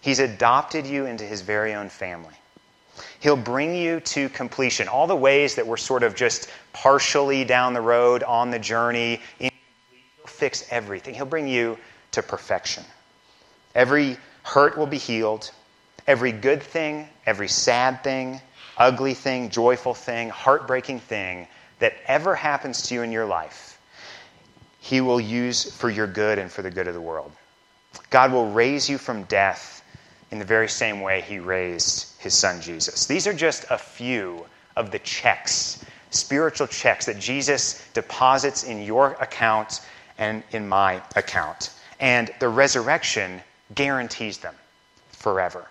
He's 0.00 0.18
adopted 0.18 0.84
you 0.84 1.06
into 1.06 1.22
his 1.22 1.42
very 1.42 1.74
own 1.74 1.90
family. 1.90 2.34
He'll 3.20 3.36
bring 3.36 3.76
you 3.76 4.00
to 4.00 4.28
completion. 4.30 4.88
All 4.88 5.06
the 5.06 5.14
ways 5.14 5.54
that 5.54 5.64
we're 5.64 5.76
sort 5.76 6.02
of 6.02 6.16
just 6.16 6.50
partially 6.72 7.44
down 7.44 7.74
the 7.74 7.80
road 7.80 8.24
on 8.24 8.50
the 8.50 8.58
journey, 8.58 9.20
he'll 9.38 9.50
fix 10.26 10.66
everything. 10.72 11.14
He'll 11.14 11.24
bring 11.24 11.46
you 11.46 11.78
to 12.10 12.20
perfection. 12.20 12.82
Every 13.76 14.16
hurt 14.42 14.76
will 14.76 14.88
be 14.88 14.98
healed. 14.98 15.52
Every 16.08 16.32
good 16.32 16.64
thing, 16.64 17.08
every 17.26 17.46
sad 17.46 18.02
thing, 18.02 18.40
ugly 18.76 19.14
thing, 19.14 19.50
joyful 19.50 19.94
thing, 19.94 20.28
heartbreaking 20.28 21.00
thing 21.00 21.46
that 21.78 21.94
ever 22.06 22.34
happens 22.34 22.82
to 22.82 22.94
you 22.94 23.02
in 23.02 23.12
your 23.12 23.26
life, 23.26 23.80
He 24.80 25.00
will 25.00 25.20
use 25.20 25.72
for 25.72 25.90
your 25.90 26.06
good 26.06 26.38
and 26.38 26.50
for 26.50 26.62
the 26.62 26.70
good 26.70 26.88
of 26.88 26.94
the 26.94 27.00
world. 27.00 27.32
God 28.10 28.32
will 28.32 28.50
raise 28.50 28.88
you 28.88 28.98
from 28.98 29.24
death 29.24 29.82
in 30.30 30.38
the 30.38 30.44
very 30.44 30.68
same 30.68 31.00
way 31.00 31.20
He 31.20 31.38
raised 31.38 32.20
His 32.20 32.34
Son 32.34 32.60
Jesus. 32.60 33.06
These 33.06 33.26
are 33.26 33.34
just 33.34 33.64
a 33.70 33.78
few 33.78 34.46
of 34.76 34.90
the 34.90 34.98
checks, 35.00 35.84
spiritual 36.10 36.66
checks 36.66 37.06
that 37.06 37.18
Jesus 37.18 37.86
deposits 37.92 38.64
in 38.64 38.82
your 38.82 39.12
account 39.20 39.80
and 40.18 40.42
in 40.52 40.68
my 40.68 41.02
account. 41.16 41.70
And 42.00 42.30
the 42.40 42.48
resurrection 42.48 43.40
guarantees 43.74 44.38
them 44.38 44.54
forever. 45.10 45.68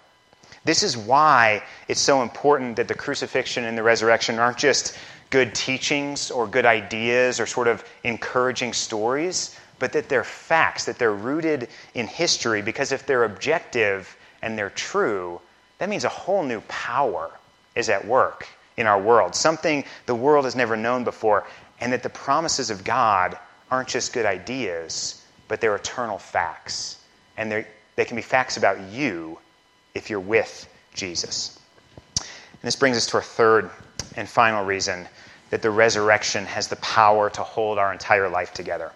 This 0.64 0.84
is 0.84 0.96
why 0.96 1.64
it's 1.88 2.00
so 2.00 2.22
important 2.22 2.76
that 2.76 2.88
the 2.88 2.94
crucifixion 2.94 3.64
and 3.64 3.78
the 3.78 3.84
resurrection 3.84 4.38
aren't 4.38 4.58
just 4.58 4.98
good 5.32 5.56
teachings 5.56 6.30
or 6.30 6.46
good 6.46 6.66
ideas 6.66 7.40
or 7.40 7.46
sort 7.46 7.68
of 7.68 7.84
encouraging 8.04 8.74
stories, 8.74 9.58
but 9.80 9.94
that 9.94 10.10
they're 10.10 10.24
facts, 10.24 10.86
that 10.86 11.00
they're 11.00 11.14
rooted 11.14 11.70
in 11.96 12.06
history, 12.06 12.62
because 12.62 12.92
if 12.92 13.06
they're 13.06 13.24
objective 13.24 14.16
and 14.42 14.58
they're 14.58 14.70
true, 14.70 15.42
that 15.80 15.90
means 15.90 16.04
a 16.04 16.10
whole 16.10 16.44
new 16.44 16.62
power 16.62 17.32
is 17.76 17.90
at 17.90 18.06
work 18.06 18.48
in 18.78 18.86
our 18.86 19.02
world, 19.02 19.34
something 19.34 19.84
the 20.06 20.16
world 20.16 20.46
has 20.46 20.56
never 20.56 20.78
known 20.78 21.04
before, 21.04 21.46
and 21.80 21.92
that 21.92 22.04
the 22.04 22.10
promises 22.10 22.70
of 22.70 22.84
God 22.84 23.38
aren't 23.72 23.88
just 23.88 24.14
good 24.14 24.26
ideas, 24.26 25.26
but 25.48 25.60
they're 25.60 25.76
eternal 25.76 26.20
facts. 26.20 26.98
And 27.38 27.66
they 27.96 28.06
can 28.06 28.16
be 28.16 28.22
facts 28.22 28.58
about 28.58 28.80
you 28.92 29.40
if 29.94 30.10
you're 30.10 30.20
with 30.20 30.68
Jesus. 30.94 31.60
And 32.18 32.68
this 32.68 32.76
brings 32.76 32.98
us 32.98 33.08
to 33.08 33.18
our 33.18 33.24
third 33.24 33.70
and 34.16 34.28
final 34.28 34.66
reason 34.66 35.08
that 35.50 35.62
the 35.62 35.72
resurrection 35.72 36.46
has 36.46 36.68
the 36.68 36.76
power 36.78 37.30
to 37.30 37.44
hold 37.44 37.78
our 37.78 37.92
entire 37.92 38.30
life 38.30 38.54
together. 38.54 38.92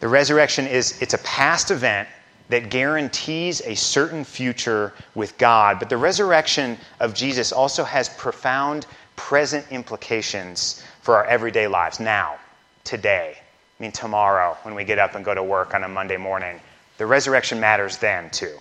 The 0.00 0.08
resurrection 0.08 0.66
is 0.66 1.00
it's 1.00 1.14
a 1.14 1.18
past 1.18 1.70
event 1.70 2.08
that 2.48 2.68
guarantees 2.68 3.62
a 3.62 3.74
certain 3.74 4.24
future 4.24 4.92
with 5.14 5.38
God, 5.38 5.78
but 5.78 5.88
the 5.88 5.96
resurrection 5.96 6.76
of 7.00 7.14
Jesus 7.14 7.52
also 7.52 7.84
has 7.84 8.08
profound 8.10 8.86
present 9.16 9.64
implications 9.70 10.82
for 11.00 11.16
our 11.16 11.24
everyday 11.24 11.66
lives 11.68 12.00
now, 12.00 12.36
today. 12.82 13.36
I 13.36 13.82
mean 13.82 13.92
tomorrow 13.92 14.56
when 14.62 14.74
we 14.74 14.84
get 14.84 14.98
up 14.98 15.14
and 15.14 15.24
go 15.24 15.34
to 15.34 15.42
work 15.42 15.74
on 15.74 15.84
a 15.84 15.88
Monday 15.88 16.16
morning. 16.16 16.60
The 16.98 17.06
resurrection 17.06 17.60
matters 17.60 17.98
then 17.98 18.30
too. 18.30 18.58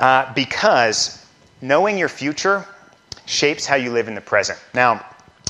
Uh, 0.00 0.32
because 0.32 1.22
knowing 1.60 1.98
your 1.98 2.08
future 2.08 2.64
shapes 3.26 3.66
how 3.66 3.76
you 3.76 3.92
live 3.92 4.08
in 4.08 4.14
the 4.14 4.20
present. 4.22 4.58
Now, 4.72 5.04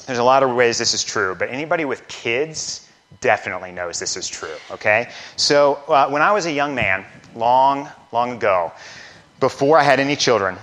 there's 0.06 0.18
a 0.18 0.24
lot 0.24 0.42
of 0.42 0.52
ways 0.52 0.76
this 0.76 0.92
is 0.92 1.04
true, 1.04 1.36
but 1.36 1.50
anybody 1.50 1.84
with 1.84 2.08
kids 2.08 2.88
definitely 3.20 3.70
knows 3.70 4.00
this 4.00 4.16
is 4.16 4.26
true, 4.26 4.56
okay? 4.72 5.08
So, 5.36 5.74
uh, 5.86 6.08
when 6.08 6.20
I 6.20 6.32
was 6.32 6.46
a 6.46 6.52
young 6.52 6.74
man, 6.74 7.04
long, 7.36 7.88
long 8.10 8.32
ago, 8.32 8.72
before 9.38 9.78
I 9.78 9.84
had 9.84 10.00
any 10.00 10.16
children, 10.16 10.56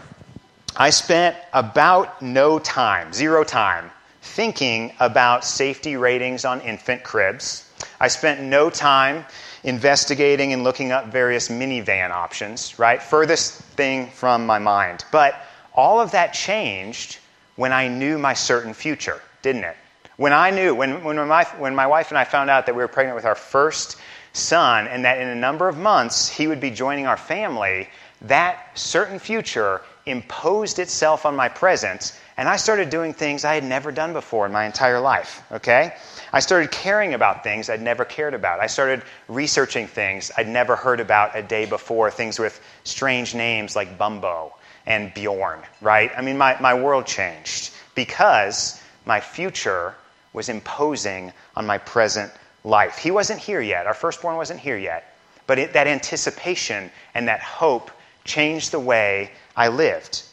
I 0.76 0.89
spent 0.89 1.38
about 1.54 2.21
no 2.21 2.60
time, 2.60 3.13
zero 3.13 3.45
time, 3.45 3.89
thinking 4.21 4.91
about 5.00 5.45
safety 5.45 5.95
ratings 5.95 6.43
on 6.43 6.60
infant 6.60 7.06
cribs. 7.06 7.71
I 8.02 8.10
spent 8.10 8.41
no 8.41 8.69
time 8.69 9.23
investigating 9.63 10.54
and 10.54 10.63
looking 10.63 10.91
up 10.91 11.08
various 11.08 11.50
minivan 11.50 12.12
options, 12.12 12.78
right? 12.80 13.02
Furthest 13.02 13.62
thing 13.62 14.08
from 14.08 14.46
my 14.46 14.60
mind. 14.60 15.06
But 15.12 15.36
all 15.74 16.00
of 16.00 16.12
that 16.12 16.34
changed 16.34 17.20
when 17.56 17.74
I 17.74 17.88
knew 17.88 18.17
my 18.17 18.34
certain 18.34 18.74
future, 18.74 19.22
didn't 19.41 19.63
it? 19.63 19.76
When 20.17 20.34
I 20.34 20.50
knew, 20.50 20.74
when, 20.74 21.04
when, 21.04 21.15
my, 21.28 21.43
when 21.60 21.76
my 21.76 21.88
wife 21.88 22.10
and 22.10 22.17
I 22.17 22.24
found 22.24 22.50
out 22.50 22.65
that 22.65 22.76
we 22.76 22.82
were 22.82 22.88
pregnant 22.88 23.15
with 23.15 23.26
our 23.26 23.36
first 23.36 23.98
son 24.34 24.88
and 24.88 25.06
that 25.06 25.20
in 25.20 25.28
a 25.28 25.36
number 25.36 25.67
of 25.67 25.78
months 25.78 26.28
he 26.28 26.48
would 26.48 26.60
be 26.60 26.72
joining 26.72 27.06
our 27.06 27.17
family, 27.17 27.89
that 28.22 28.78
certain 28.78 29.20
future 29.20 29.82
imposed 30.06 30.80
itself 30.80 31.26
on 31.26 31.36
my 31.36 31.50
present, 31.50 32.20
and 32.38 32.47
I 32.47 32.58
started 32.58 32.91
doing 32.91 33.13
things 33.13 33.43
I 33.43 33.56
had 33.56 33.63
never 33.63 33.91
done 33.91 34.13
before 34.13 34.45
in 34.45 34.52
my 34.52 34.65
entire 34.65 35.00
life, 35.00 35.41
okay? 35.52 35.95
I 36.32 36.39
started 36.39 36.71
caring 36.71 37.15
about 37.15 37.43
things 37.43 37.69
I'd 37.69 37.82
never 37.82 38.06
cared 38.06 38.36
about. 38.36 38.60
I 38.60 38.67
started 38.67 39.02
researching 39.28 39.88
things 39.88 40.32
I'd 40.38 40.47
never 40.47 40.76
heard 40.76 41.00
about 41.00 41.36
a 41.36 41.41
day 41.41 41.65
before, 41.65 42.12
things 42.12 42.38
with 42.38 42.62
strange 42.84 43.34
names 43.34 43.76
like 43.76 43.97
Bumbo 43.97 44.54
and 44.86 45.12
Bjorn, 45.15 45.62
right? 45.82 46.12
I 46.15 46.21
mean, 46.21 46.38
my, 46.38 46.60
my 46.62 46.76
world 46.76 47.08
changed 47.08 47.71
because 47.95 48.82
my 49.06 49.19
future 49.19 49.95
was 50.32 50.47
imposing 50.50 51.34
on 51.56 51.65
my 51.65 51.80
present 51.80 52.32
life. 52.63 53.00
He 53.00 53.10
wasn't 53.10 53.39
here 53.39 53.62
yet. 53.62 53.88
Our 53.88 53.95
firstborn 53.95 54.36
wasn't 54.36 54.60
here 54.60 54.78
yet. 54.78 55.17
But 55.47 55.58
it, 55.58 55.73
that 55.73 55.88
anticipation 55.88 56.91
and 57.15 57.28
that 57.30 57.41
hope 57.41 57.89
changed 58.26 58.71
the 58.71 58.80
way 58.80 59.32
I 59.56 59.69
lived. 59.69 60.23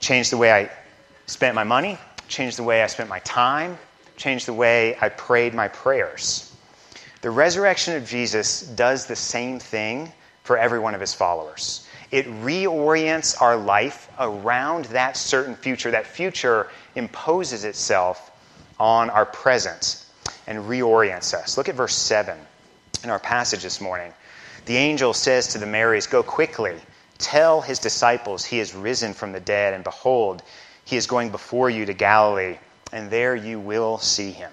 changed 0.00 0.32
the 0.32 0.38
way 0.38 0.50
I 0.52 0.70
spent 1.30 1.54
my 1.54 1.62
money, 1.62 1.96
changed 2.26 2.58
the 2.58 2.64
way 2.64 2.82
I 2.82 2.88
spent 2.88 3.08
my 3.08 3.20
time, 3.20 3.78
changed 4.16 4.46
the 4.46 4.52
way 4.52 4.96
I 5.00 5.08
prayed 5.10 5.54
my 5.54 5.68
prayers. 5.68 6.52
The 7.22 7.30
resurrection 7.30 7.94
of 7.94 8.04
Jesus 8.04 8.62
does 8.62 9.06
the 9.06 9.14
same 9.14 9.60
thing 9.60 10.12
for 10.42 10.58
every 10.58 10.80
one 10.80 10.94
of 10.94 11.00
his 11.00 11.14
followers. 11.14 11.86
It 12.10 12.26
reorients 12.26 13.40
our 13.40 13.56
life 13.56 14.10
around 14.18 14.86
that 14.86 15.16
certain 15.16 15.54
future. 15.54 15.92
That 15.92 16.04
future 16.04 16.66
imposes 16.96 17.64
itself 17.64 18.32
on 18.80 19.08
our 19.08 19.26
present 19.26 20.04
and 20.48 20.58
reorients 20.64 21.32
us. 21.32 21.56
Look 21.56 21.68
at 21.68 21.76
verse 21.76 21.94
7 21.94 22.36
in 23.04 23.10
our 23.10 23.20
passage 23.20 23.62
this 23.62 23.80
morning. 23.80 24.12
The 24.66 24.76
angel 24.76 25.14
says 25.14 25.46
to 25.48 25.58
the 25.58 25.66
Marys, 25.66 26.08
Go 26.08 26.24
quickly, 26.24 26.74
tell 27.18 27.60
his 27.60 27.78
disciples 27.78 28.44
he 28.44 28.58
is 28.58 28.74
risen 28.74 29.14
from 29.14 29.30
the 29.30 29.40
dead, 29.40 29.74
and 29.74 29.84
behold, 29.84 30.42
he 30.84 30.96
is 30.96 31.06
going 31.06 31.30
before 31.30 31.70
you 31.70 31.86
to 31.86 31.94
Galilee 31.94 32.58
and 32.92 33.10
there 33.10 33.36
you 33.36 33.58
will 33.58 33.98
see 33.98 34.30
him. 34.30 34.50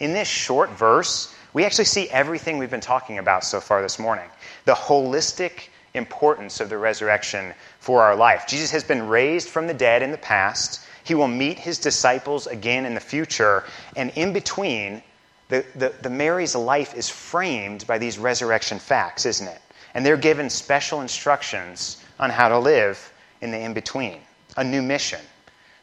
In 0.00 0.12
this 0.12 0.28
short 0.28 0.70
verse, 0.70 1.34
we 1.52 1.64
actually 1.64 1.84
see 1.86 2.08
everything 2.08 2.58
we've 2.58 2.70
been 2.70 2.80
talking 2.80 3.18
about 3.18 3.44
so 3.44 3.60
far 3.60 3.82
this 3.82 3.98
morning 3.98 4.28
the 4.66 4.74
holistic 4.74 5.68
importance 5.94 6.60
of 6.60 6.68
the 6.68 6.78
resurrection 6.78 7.52
for 7.80 8.02
our 8.02 8.14
life. 8.14 8.46
Jesus 8.46 8.70
has 8.70 8.84
been 8.84 9.08
raised 9.08 9.48
from 9.48 9.66
the 9.66 9.74
dead 9.74 10.02
in 10.02 10.10
the 10.10 10.18
past. 10.18 10.80
He 11.02 11.14
will 11.14 11.28
meet 11.28 11.58
his 11.58 11.78
disciples 11.78 12.46
again 12.46 12.86
in 12.86 12.94
the 12.94 13.00
future. 13.00 13.64
And 13.96 14.12
in 14.14 14.32
between, 14.32 15.02
the, 15.48 15.64
the, 15.74 15.92
the 16.02 16.10
Mary's 16.10 16.54
life 16.54 16.94
is 16.94 17.08
framed 17.08 17.86
by 17.86 17.98
these 17.98 18.18
resurrection 18.18 18.78
facts, 18.78 19.26
isn't 19.26 19.48
it? 19.48 19.60
And 19.94 20.06
they're 20.06 20.16
given 20.16 20.48
special 20.48 21.00
instructions 21.00 21.96
on 22.20 22.30
how 22.30 22.48
to 22.48 22.58
live 22.58 23.12
in 23.40 23.50
the 23.50 23.58
in 23.58 23.72
between, 23.72 24.18
a 24.56 24.62
new 24.62 24.82
mission. 24.82 25.20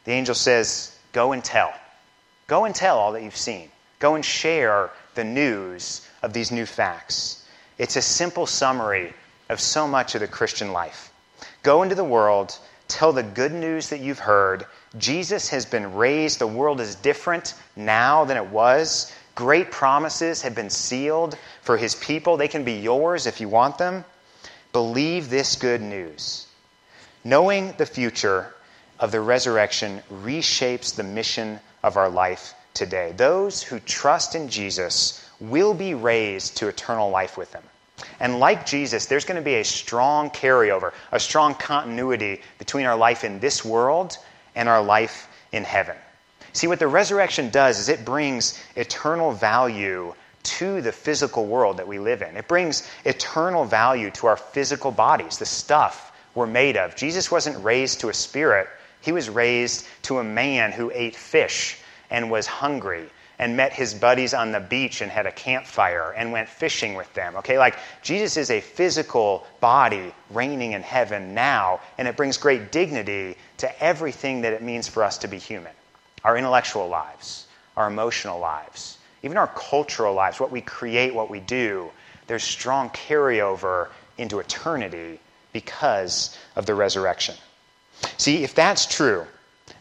The 0.08 0.14
angel 0.14 0.34
says, 0.34 0.96
Go 1.12 1.32
and 1.32 1.44
tell. 1.44 1.70
Go 2.46 2.64
and 2.64 2.74
tell 2.74 2.98
all 2.98 3.12
that 3.12 3.22
you've 3.22 3.36
seen. 3.36 3.68
Go 3.98 4.14
and 4.14 4.24
share 4.24 4.88
the 5.14 5.22
news 5.22 6.00
of 6.22 6.32
these 6.32 6.50
new 6.50 6.64
facts. 6.64 7.44
It's 7.76 7.96
a 7.96 8.00
simple 8.00 8.46
summary 8.46 9.12
of 9.50 9.60
so 9.60 9.86
much 9.86 10.14
of 10.14 10.22
the 10.22 10.26
Christian 10.26 10.72
life. 10.72 11.12
Go 11.62 11.82
into 11.82 11.94
the 11.94 12.04
world, 12.04 12.58
tell 12.88 13.12
the 13.12 13.22
good 13.22 13.52
news 13.52 13.90
that 13.90 14.00
you've 14.00 14.18
heard. 14.18 14.64
Jesus 14.96 15.50
has 15.50 15.66
been 15.66 15.92
raised. 15.92 16.38
The 16.38 16.46
world 16.46 16.80
is 16.80 16.94
different 16.94 17.52
now 17.76 18.24
than 18.24 18.38
it 18.38 18.46
was. 18.46 19.12
Great 19.34 19.70
promises 19.70 20.40
have 20.40 20.54
been 20.54 20.70
sealed 20.70 21.36
for 21.60 21.76
his 21.76 21.94
people. 21.94 22.38
They 22.38 22.48
can 22.48 22.64
be 22.64 22.78
yours 22.78 23.26
if 23.26 23.42
you 23.42 23.50
want 23.50 23.76
them. 23.76 24.06
Believe 24.72 25.28
this 25.28 25.56
good 25.56 25.82
news. 25.82 26.46
Knowing 27.24 27.74
the 27.76 27.84
future 27.84 28.54
of 28.98 29.12
the 29.12 29.20
resurrection 29.20 30.02
reshapes 30.12 30.94
the 30.94 31.02
mission 31.02 31.60
of 31.82 31.96
our 31.96 32.08
life 32.08 32.54
today. 32.74 33.12
Those 33.16 33.62
who 33.62 33.80
trust 33.80 34.34
in 34.34 34.48
Jesus 34.48 35.24
will 35.40 35.74
be 35.74 35.94
raised 35.94 36.58
to 36.58 36.68
eternal 36.68 37.10
life 37.10 37.36
with 37.36 37.52
him. 37.52 37.62
And 38.20 38.38
like 38.38 38.66
Jesus, 38.66 39.06
there's 39.06 39.24
going 39.24 39.40
to 39.40 39.44
be 39.44 39.56
a 39.56 39.64
strong 39.64 40.30
carryover, 40.30 40.92
a 41.12 41.20
strong 41.20 41.54
continuity 41.54 42.40
between 42.58 42.86
our 42.86 42.96
life 42.96 43.24
in 43.24 43.40
this 43.40 43.64
world 43.64 44.16
and 44.54 44.68
our 44.68 44.82
life 44.82 45.28
in 45.52 45.64
heaven. 45.64 45.96
See, 46.52 46.66
what 46.66 46.78
the 46.78 46.88
resurrection 46.88 47.50
does 47.50 47.78
is 47.78 47.88
it 47.88 48.04
brings 48.04 48.58
eternal 48.74 49.32
value 49.32 50.14
to 50.44 50.80
the 50.80 50.92
physical 50.92 51.46
world 51.46 51.76
that 51.76 51.88
we 51.88 51.98
live 51.98 52.22
in. 52.22 52.36
It 52.36 52.48
brings 52.48 52.88
eternal 53.04 53.64
value 53.64 54.10
to 54.12 54.28
our 54.28 54.36
physical 54.36 54.90
bodies, 54.90 55.38
the 55.38 55.46
stuff 55.46 56.12
we're 56.34 56.46
made 56.46 56.76
of. 56.76 56.96
Jesus 56.96 57.30
wasn't 57.30 57.62
raised 57.64 58.00
to 58.00 58.08
a 58.08 58.14
spirit, 58.14 58.68
He 59.00 59.12
was 59.12 59.28
raised 59.28 59.86
to 60.02 60.18
a 60.18 60.24
man 60.24 60.72
who 60.72 60.90
ate 60.92 61.16
fish 61.16 61.78
and 62.10 62.30
was 62.30 62.46
hungry 62.46 63.08
and 63.38 63.56
met 63.56 63.72
his 63.72 63.94
buddies 63.94 64.34
on 64.34 64.50
the 64.50 64.60
beach 64.60 65.00
and 65.00 65.10
had 65.10 65.26
a 65.26 65.32
campfire 65.32 66.12
and 66.16 66.32
went 66.32 66.48
fishing 66.48 66.94
with 66.94 67.12
them. 67.14 67.36
Okay, 67.36 67.58
like 67.58 67.76
Jesus 68.02 68.36
is 68.36 68.50
a 68.50 68.60
physical 68.60 69.46
body 69.60 70.12
reigning 70.30 70.72
in 70.72 70.82
heaven 70.82 71.34
now, 71.34 71.80
and 71.98 72.08
it 72.08 72.16
brings 72.16 72.36
great 72.36 72.72
dignity 72.72 73.36
to 73.58 73.82
everything 73.82 74.40
that 74.40 74.52
it 74.52 74.62
means 74.62 74.88
for 74.88 75.04
us 75.04 75.18
to 75.18 75.28
be 75.28 75.38
human 75.38 75.72
our 76.24 76.36
intellectual 76.36 76.88
lives, 76.88 77.46
our 77.76 77.86
emotional 77.86 78.40
lives, 78.40 78.98
even 79.22 79.36
our 79.36 79.46
cultural 79.46 80.12
lives, 80.14 80.40
what 80.40 80.50
we 80.50 80.60
create, 80.60 81.14
what 81.14 81.30
we 81.30 81.38
do. 81.38 81.88
There's 82.26 82.42
strong 82.42 82.90
carryover 82.90 83.88
into 84.18 84.40
eternity 84.40 85.20
because 85.52 86.36
of 86.56 86.66
the 86.66 86.74
resurrection. 86.74 87.36
See, 88.16 88.44
if 88.44 88.54
that's 88.54 88.86
true, 88.86 89.26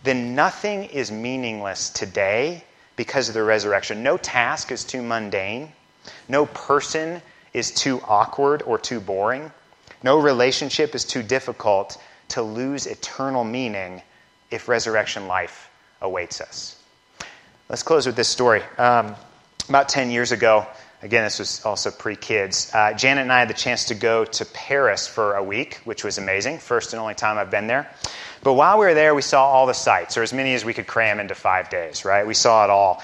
then 0.04 0.36
nothing 0.36 0.86
is 0.86 1.12
meaningless 1.12 1.90
today 1.90 2.64
because 2.96 3.28
of 3.28 3.34
the 3.34 3.44
resurrection. 3.44 4.04
No 4.04 4.18
task 4.18 4.72
is 4.72 4.84
too 4.84 5.02
mundane. 5.02 5.72
No 6.30 6.46
person 6.48 7.22
is 7.54 7.72
too 7.72 8.02
awkward 8.08 8.62
or 8.64 8.78
too 8.78 9.00
boring. 9.00 9.52
No 10.04 10.20
relationship 10.20 10.96
is 10.96 11.06
too 11.06 11.24
difficult 11.24 12.02
to 12.30 12.42
lose 12.42 12.86
eternal 12.88 13.44
meaning 13.44 14.02
if 14.52 14.68
resurrection 14.68 15.28
life 15.28 15.70
awaits 16.02 16.42
us. 16.42 16.82
Let's 17.70 17.84
close 17.84 18.06
with 18.06 18.16
this 18.16 18.30
story. 18.30 18.62
Um, 18.78 19.16
about 19.68 19.90
10 19.90 20.12
years 20.12 20.32
ago, 20.32 20.66
again, 21.02 21.24
this 21.24 21.40
was 21.40 21.66
also 21.66 21.92
pre 21.92 22.16
kids, 22.16 22.72
uh, 22.74 22.94
Janet 22.94 23.24
and 23.24 23.32
I 23.32 23.40
had 23.40 23.50
the 23.50 23.54
chance 23.54 23.86
to 23.86 23.96
go 23.96 24.26
to 24.26 24.46
Paris 24.46 25.08
for 25.08 25.36
a 25.36 25.44
week, 25.44 25.80
which 25.84 26.04
was 26.04 26.18
amazing. 26.18 26.60
First 26.60 26.94
and 26.94 27.00
only 27.00 27.16
time 27.16 27.38
I've 27.38 27.52
been 27.52 27.68
there. 27.68 27.90
But 28.44 28.54
while 28.54 28.78
we 28.78 28.86
were 28.86 28.94
there, 28.94 29.16
we 29.16 29.22
saw 29.22 29.46
all 29.46 29.66
the 29.66 29.74
sites, 29.74 30.18
or 30.18 30.24
as 30.24 30.34
many 30.34 30.54
as 30.54 30.64
we 30.64 30.74
could 30.74 30.88
cram 30.88 31.20
into 31.20 31.36
five 31.36 31.70
days, 31.70 32.06
right? 32.06 32.26
We 32.26 32.34
saw 32.34 32.64
it 32.64 32.70
all. 32.70 33.02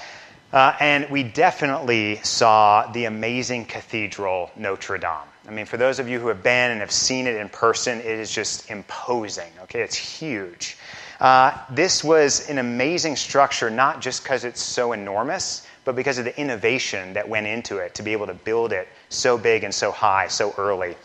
Uh, 0.52 0.74
and 0.78 1.10
we 1.10 1.24
definitely 1.24 2.20
saw 2.22 2.90
the 2.92 3.06
amazing 3.06 3.64
cathedral, 3.64 4.50
Notre 4.56 4.98
Dame. 4.98 5.28
I 5.48 5.50
mean, 5.50 5.66
for 5.66 5.76
those 5.76 5.98
of 5.98 6.08
you 6.08 6.20
who 6.20 6.28
have 6.28 6.42
been 6.42 6.70
and 6.70 6.80
have 6.80 6.92
seen 6.92 7.26
it 7.26 7.36
in 7.36 7.48
person, 7.48 7.98
it 7.98 8.06
is 8.06 8.30
just 8.30 8.70
imposing, 8.70 9.50
okay? 9.64 9.82
It's 9.82 9.96
huge. 9.96 10.76
Uh, 11.20 11.58
this 11.70 12.04
was 12.04 12.48
an 12.48 12.58
amazing 12.58 13.16
structure, 13.16 13.68
not 13.68 14.00
just 14.00 14.22
because 14.22 14.44
it's 14.44 14.62
so 14.62 14.92
enormous, 14.92 15.63
but 15.84 15.96
because 15.96 16.18
of 16.18 16.24
the 16.24 16.38
innovation 16.38 17.14
that 17.14 17.28
went 17.28 17.46
into 17.46 17.78
it 17.78 17.94
to 17.96 18.02
be 18.02 18.12
able 18.12 18.26
to 18.26 18.34
build 18.34 18.72
it 18.72 18.88
so 19.08 19.38
big 19.38 19.64
and 19.64 19.74
so 19.74 19.90
high 19.90 20.28
so 20.28 20.54
early 20.58 20.96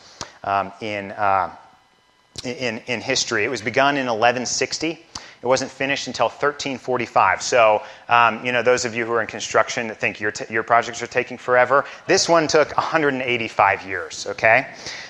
um, 0.44 0.72
in, 0.82 1.12
uh, 1.12 1.54
in, 2.44 2.80
in 2.88 3.02
history. 3.02 3.44
It 3.44 3.50
was 3.50 3.62
begun 3.62 3.96
in 3.98 4.06
1160. 4.06 5.06
It 5.42 5.46
wasn't 5.46 5.72
finished 5.72 6.08
until 6.08 6.26
1345. 6.26 7.42
So, 7.42 7.82
um, 8.10 8.46
you 8.46 8.52
know, 8.52 8.62
those 8.62 8.84
of 8.84 8.94
you 8.94 9.06
who 9.06 9.14
are 9.14 9.22
in 9.22 9.28
construction 9.28 9.88
that 9.88 9.98
think 9.98 10.20
your, 10.20 10.32
t- 10.32 10.54
your 10.54 10.64
projects 10.64 11.02
are 11.02 11.08
taking 11.08 11.38
forever, 11.38 11.86
this 12.08 12.28
one 12.28 12.48
took 12.48 12.76
185 12.76 13.88
years, 13.88 14.28
okay? 14.28 14.68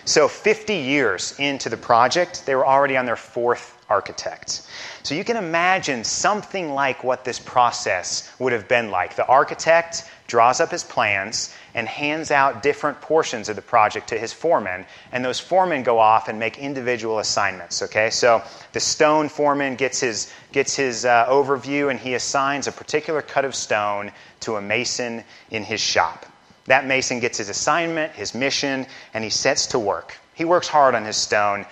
So, 0.10 0.28
50 0.28 0.74
years 0.74 1.36
into 1.38 1.70
the 1.70 1.78
project, 1.78 2.48
they 2.48 2.56
were 2.56 2.66
already 2.66 2.98
on 2.98 3.06
their 3.06 3.16
fourth 3.16 3.78
architect. 3.92 4.64
So 5.04 5.14
you 5.14 5.24
can 5.24 5.38
imagine 5.38 6.04
something 6.04 6.74
like 6.74 7.04
what 7.04 7.24
this 7.24 7.38
process 7.38 8.28
would 8.40 8.52
have 8.52 8.68
been 8.68 8.90
like. 8.90 9.16
The 9.16 9.28
architect 9.28 10.10
draws 10.26 10.60
up 10.62 10.72
his 10.72 10.84
plans 10.84 11.54
and 11.76 11.88
hands 11.88 12.32
out 12.32 12.64
different 12.64 13.00
portions 13.02 13.50
of 13.50 13.56
the 13.56 13.62
project 13.62 14.10
to 14.10 14.18
his 14.18 14.34
foreman, 14.34 14.88
and 15.12 15.24
those 15.24 15.40
foremen 15.40 15.84
go 15.84 16.00
off 16.00 16.28
and 16.28 16.40
make 16.40 16.58
individual 16.58 17.20
assignments. 17.20 17.84
Okay, 17.84 18.10
so 18.10 18.42
the 18.74 18.80
stone 18.80 19.30
foreman 19.30 19.76
gets 19.76 20.00
his 20.00 20.34
gets 20.52 20.76
his 20.76 21.06
uh, 21.06 21.28
overview 21.28 21.92
and 21.92 22.00
he 22.00 22.16
assigns 22.16 22.66
a 22.66 22.72
particular 22.72 23.22
cut 23.22 23.46
of 23.46 23.54
stone 23.54 24.12
to 24.40 24.56
a 24.56 24.62
mason 24.62 25.24
in 25.52 25.64
his 25.64 25.80
shop. 25.80 26.26
That 26.70 26.86
mason 26.86 27.20
gets 27.20 27.40
his 27.40 27.50
assignment, 27.50 28.12
his 28.14 28.36
mission, 28.36 28.86
and 29.16 29.24
he 29.24 29.32
sets 29.32 29.66
to 29.68 29.80
work. 29.80 30.16
He 30.36 30.46
works 30.46 30.68
hard 30.68 30.94
on 30.94 31.04
his 31.04 31.18
stone, 31.18 31.66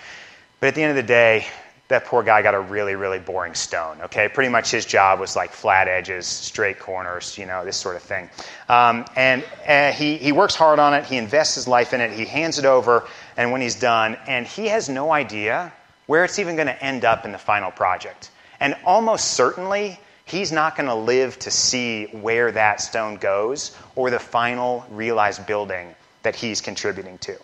but 0.58 0.66
at 0.66 0.74
the 0.74 0.82
end 0.82 0.90
of 0.90 0.96
the 0.96 1.04
day, 1.04 1.46
that 1.86 2.04
poor 2.04 2.24
guy 2.24 2.42
got 2.42 2.54
a 2.54 2.60
really, 2.60 2.96
really 2.96 3.20
boring 3.20 3.54
stone. 3.54 3.98
Okay, 4.02 4.28
pretty 4.28 4.50
much 4.50 4.72
his 4.72 4.84
job 4.84 5.20
was 5.20 5.36
like 5.36 5.52
flat 5.52 5.86
edges, 5.86 6.26
straight 6.26 6.80
corners, 6.80 7.38
you 7.38 7.46
know, 7.46 7.64
this 7.64 7.76
sort 7.76 7.94
of 7.94 8.02
thing. 8.02 8.28
Um, 8.68 9.06
and 9.14 9.44
uh, 9.68 9.92
he, 9.92 10.16
he 10.16 10.32
works 10.32 10.56
hard 10.56 10.80
on 10.80 10.92
it, 10.94 11.04
he 11.04 11.16
invests 11.16 11.54
his 11.54 11.68
life 11.68 11.94
in 11.94 12.00
it, 12.00 12.10
he 12.10 12.24
hands 12.24 12.58
it 12.58 12.64
over, 12.64 13.06
and 13.36 13.52
when 13.52 13.60
he's 13.60 13.76
done, 13.76 14.18
and 14.26 14.48
he 14.48 14.66
has 14.66 14.88
no 14.88 15.12
idea 15.12 15.72
where 16.06 16.24
it's 16.24 16.40
even 16.40 16.56
going 16.56 16.66
to 16.66 16.84
end 16.84 17.04
up 17.04 17.24
in 17.24 17.30
the 17.30 17.38
final 17.38 17.70
project. 17.70 18.32
And 18.58 18.74
almost 18.84 19.30
certainly, 19.30 20.00
he's 20.28 20.52
not 20.52 20.76
going 20.76 20.88
to 20.88 20.94
live 20.94 21.38
to 21.40 21.50
see 21.50 22.06
where 22.06 22.52
that 22.52 22.80
stone 22.80 23.16
goes 23.16 23.76
or 23.96 24.10
the 24.10 24.18
final 24.18 24.84
realized 24.90 25.46
building 25.46 25.94
that 26.22 26.36
he's 26.36 26.60
contributing 26.60 27.18
to. 27.18 27.36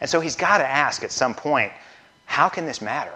And 0.00 0.10
so 0.10 0.20
he's 0.20 0.36
got 0.36 0.58
to 0.58 0.68
ask 0.68 1.02
at 1.02 1.12
some 1.12 1.34
point, 1.34 1.72
how 2.26 2.48
can 2.48 2.66
this 2.66 2.82
matter? 2.82 3.14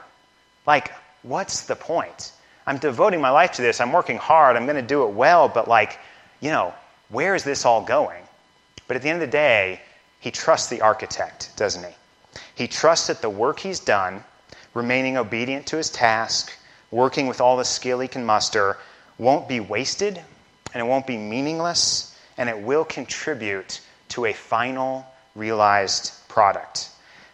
Like, 0.66 0.92
what's 1.22 1.66
the 1.66 1.76
point? 1.76 2.32
I'm 2.66 2.78
devoting 2.78 3.20
my 3.20 3.30
life 3.30 3.52
to 3.52 3.62
this. 3.62 3.80
I'm 3.80 3.92
working 3.92 4.16
hard. 4.16 4.56
I'm 4.56 4.64
going 4.64 4.76
to 4.76 4.82
do 4.82 5.04
it 5.04 5.10
well, 5.10 5.48
but 5.48 5.68
like, 5.68 5.98
you 6.40 6.50
know, 6.50 6.72
where 7.08 7.34
is 7.34 7.44
this 7.44 7.64
all 7.64 7.82
going? 7.82 8.22
But 8.86 8.96
at 8.96 9.02
the 9.02 9.08
end 9.08 9.22
of 9.22 9.28
the 9.28 9.32
day, 9.32 9.80
he 10.20 10.30
trusts 10.30 10.68
the 10.68 10.80
architect, 10.80 11.50
doesn't 11.56 11.84
he? 11.84 11.94
He 12.54 12.68
trusts 12.68 13.08
that 13.08 13.22
the 13.22 13.30
work 13.30 13.58
he's 13.58 13.80
done, 13.80 14.24
remaining 14.74 15.16
obedient 15.16 15.66
to 15.66 15.76
his 15.76 15.90
task, 15.90 16.52
working 16.90 17.26
with 17.26 17.40
all 17.40 17.56
the 17.56 17.64
skill 17.64 18.00
he 18.00 18.08
can 18.08 18.24
muster, 18.24 18.76
won't 19.20 19.48
be 19.48 19.60
wasted 19.60 20.20
and 20.72 20.80
it 20.80 20.86
won't 20.86 21.06
be 21.06 21.16
meaningless 21.16 22.16
and 22.38 22.48
it 22.48 22.58
will 22.58 22.84
contribute 22.84 23.80
to 24.08 24.24
a 24.24 24.32
final 24.32 25.06
realized 25.34 26.12
product. 26.28 26.88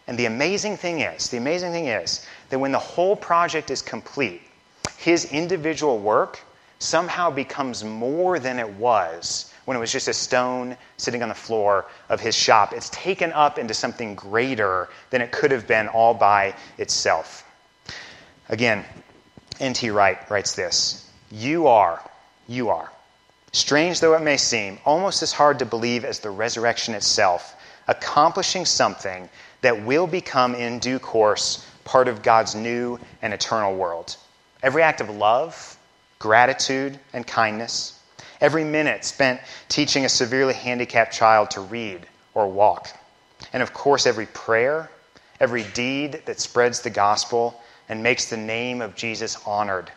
And 0.09 0.18
the 0.18 0.27
amazing 0.27 0.77
thing 0.77 1.01
is, 1.01 1.31
the 1.31 1.37
amazing 1.37 1.72
thing 1.72 1.87
is 1.87 2.27
that 2.51 2.59
when 2.59 2.72
the 2.72 2.79
whole 2.79 3.14
project 3.16 3.70
is 3.70 3.83
complete, 3.83 4.42
his 4.96 5.33
individual 5.33 5.99
work 5.99 6.40
somehow 6.79 7.31
becomes 7.31 7.85
more 7.85 8.38
than 8.38 8.59
it 8.59 8.68
was 8.68 9.53
when 9.64 9.77
it 9.77 9.81
was 9.81 9.92
just 9.92 10.09
a 10.09 10.12
stone 10.12 10.77
sitting 10.96 11.22
on 11.22 11.29
the 11.29 11.35
floor 11.35 11.87
of 12.09 12.20
his 12.20 12.35
shop. 12.35 12.72
It's 12.72 12.90
taken 12.90 13.33
up 13.33 13.59
into 13.59 13.75
something 13.75 14.14
greater 14.14 14.88
than 15.11 15.22
it 15.22 15.33
could 15.33 15.51
have 15.51 15.66
been 15.66 15.88
all 15.88 16.14
by 16.14 16.55
itself. 16.79 17.44
Again, 18.49 18.85
N.T. 19.59 19.90
Wright 19.90 20.18
writes 20.29 20.55
this 20.55 21.06
You 21.31 21.67
are, 21.67 22.01
you 22.47 22.69
are, 22.69 22.93
strange 23.53 23.99
though 23.99 24.15
it 24.15 24.23
may 24.23 24.37
seem, 24.37 24.79
almost 24.85 25.23
as 25.23 25.33
hard 25.33 25.59
to 25.59 25.67
believe 25.67 26.05
as 26.05 26.21
the 26.21 26.31
resurrection 26.31 26.95
itself, 26.95 27.57
accomplishing 27.89 28.65
something 28.65 29.29
that 29.62 29.85
will 29.85 30.07
become 30.07 30.55
in 30.55 30.79
due 30.79 31.01
course 31.01 31.67
part 31.85 32.07
of 32.07 32.23
God's 32.23 32.55
new 32.55 33.01
and 33.23 33.35
eternal 33.35 33.75
world. 33.75 34.17
Every 34.62 34.83
act 34.83 35.01
of 35.01 35.11
love, 35.11 35.77
gratitude, 36.21 36.99
and 37.12 37.27
kindness, 37.27 37.99
every 38.41 38.65
minute 38.65 39.05
spent 39.05 39.41
teaching 39.69 40.05
a 40.05 40.09
severely 40.09 40.55
handicapped 40.55 41.12
child 41.12 41.51
to 41.53 41.61
read 41.61 42.07
or 42.35 42.49
walk, 42.49 42.89
and 43.53 43.65
of 43.65 43.73
course, 43.73 44.07
every 44.07 44.27
prayer, 44.27 44.91
every 45.41 45.65
deed 45.75 46.23
that 46.27 46.41
spreads 46.41 46.83
the 46.83 46.91
gospel 46.91 47.61
and 47.89 48.01
makes 48.01 48.27
the 48.27 48.37
name 48.37 48.81
of 48.81 48.95
Jesus 48.95 49.37
honored 49.45 49.91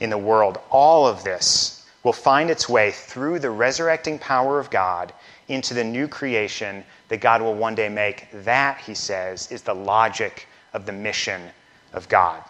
in 0.00 0.10
the 0.10 0.18
world, 0.18 0.58
all 0.70 1.06
of 1.06 1.24
this 1.24 1.86
will 2.02 2.12
find 2.12 2.50
its 2.50 2.68
way 2.68 2.90
through 2.90 3.38
the 3.38 3.50
resurrecting 3.50 4.18
power 4.18 4.60
of 4.60 4.70
God 4.70 5.12
into 5.48 5.74
the 5.74 5.84
new 5.84 6.06
creation 6.06 6.84
that 7.08 7.20
God 7.20 7.42
will 7.42 7.54
one 7.54 7.74
day 7.74 7.88
make. 7.88 8.28
That, 8.32 8.78
he 8.78 8.94
says, 8.94 9.50
is 9.50 9.62
the 9.62 9.74
logic 9.74 10.46
of 10.72 10.86
the 10.86 10.92
mission 10.92 11.40
of 11.92 12.08
God. 12.08 12.42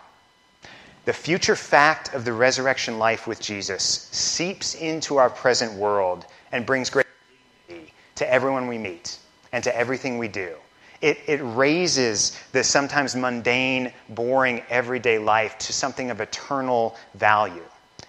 The 1.06 1.12
future 1.12 1.56
fact 1.56 2.12
of 2.14 2.24
the 2.24 2.32
resurrection 2.32 2.98
life 2.98 3.26
with 3.26 3.40
Jesus 3.40 4.09
seeps 4.11 4.74
into 4.74 5.18
our 5.18 5.30
present 5.30 5.72
world 5.74 6.26
and 6.50 6.66
brings 6.66 6.90
great 6.90 7.06
dignity 7.68 7.94
to 8.16 8.30
everyone 8.30 8.66
we 8.66 8.76
meet 8.76 9.18
and 9.52 9.62
to 9.62 9.76
everything 9.76 10.18
we 10.18 10.28
do. 10.28 10.56
It, 11.00 11.18
it 11.26 11.40
raises 11.42 12.38
the 12.52 12.64
sometimes 12.64 13.14
mundane, 13.14 13.92
boring, 14.09 14.62
everyday 14.68 15.18
life 15.18 15.59
to 15.59 15.72
something 15.72 16.11
of 16.11 16.20
eternal 16.20 16.96
value. 17.14 17.64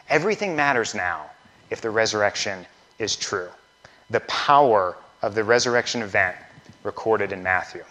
Everything 0.09 0.55
matters 0.55 0.95
now 0.95 1.25
if 1.69 1.81
the 1.81 1.89
resurrection 1.89 2.65
is 2.99 3.15
true. 3.15 3.49
The 4.09 4.21
power 4.21 4.97
of 5.21 5.35
the 5.35 5.43
resurrection 5.43 6.01
event 6.01 6.37
recorded 6.83 7.31
in 7.31 7.43
Matthew. 7.43 7.83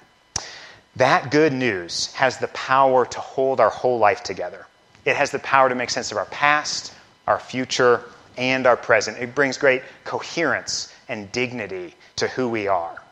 That 0.97 1.31
good 1.31 1.53
news 1.53 2.13
has 2.15 2.39
the 2.39 2.49
power 2.49 3.05
to 3.05 3.21
hold 3.21 3.61
our 3.61 3.69
whole 3.69 3.99
life 3.99 4.23
together. 4.23 4.67
It 5.05 5.15
has 5.15 5.31
the 5.31 5.39
power 5.41 5.69
to 5.69 5.75
make 5.75 5.91
sense 5.91 6.11
of 6.11 6.17
our 6.17 6.25
past, 6.27 6.95
our 7.27 7.39
future, 7.39 8.03
and 8.39 8.67
our 8.67 8.77
present. 8.77 9.19
It 9.19 9.35
brings 9.35 9.59
great 9.59 9.83
coherence 10.05 10.93
and 11.09 11.31
dignity 11.33 11.95
to 12.17 12.29
who 12.29 12.49
we 12.49 12.67
are. 12.67 13.03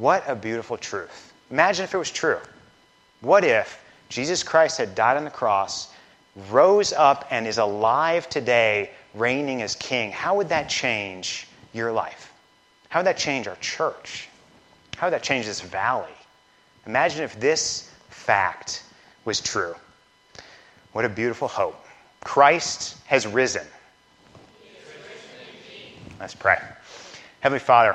What 0.00 0.24
a 0.26 0.34
beautiful 0.34 0.78
truth. 0.78 1.34
Imagine 1.50 1.84
if 1.84 1.92
it 1.92 1.98
was 1.98 2.10
true. 2.10 2.38
What 3.20 3.44
if 3.44 3.84
Jesus 4.08 4.42
Christ 4.42 4.78
had 4.78 4.94
died 4.94 5.18
on 5.18 5.24
the 5.24 5.30
cross, 5.30 5.92
rose 6.48 6.94
up 6.94 7.28
and 7.30 7.46
is 7.46 7.58
alive 7.58 8.26
today, 8.30 8.92
reigning 9.12 9.60
as 9.60 9.76
king, 9.76 10.10
how 10.10 10.36
would 10.36 10.48
that 10.48 10.70
change 10.70 11.46
your 11.74 11.92
life? 11.92 12.32
How 12.88 13.00
would 13.00 13.08
that 13.08 13.18
change 13.18 13.46
our 13.46 13.56
church? 13.56 14.30
How 14.96 15.08
would 15.08 15.12
that 15.12 15.22
change 15.22 15.44
this 15.44 15.60
valley? 15.60 16.08
Imagine 16.86 17.22
if 17.22 17.38
this 17.38 17.92
fact 18.08 18.84
was 19.26 19.38
true. 19.38 19.74
What 20.92 21.04
a 21.04 21.10
beautiful 21.10 21.46
hope. 21.46 21.84
Christ 22.24 22.96
has 23.04 23.26
risen. 23.26 23.66
Let's 26.18 26.34
pray. 26.34 26.56
Heavenly 27.40 27.60
Father, 27.60 27.94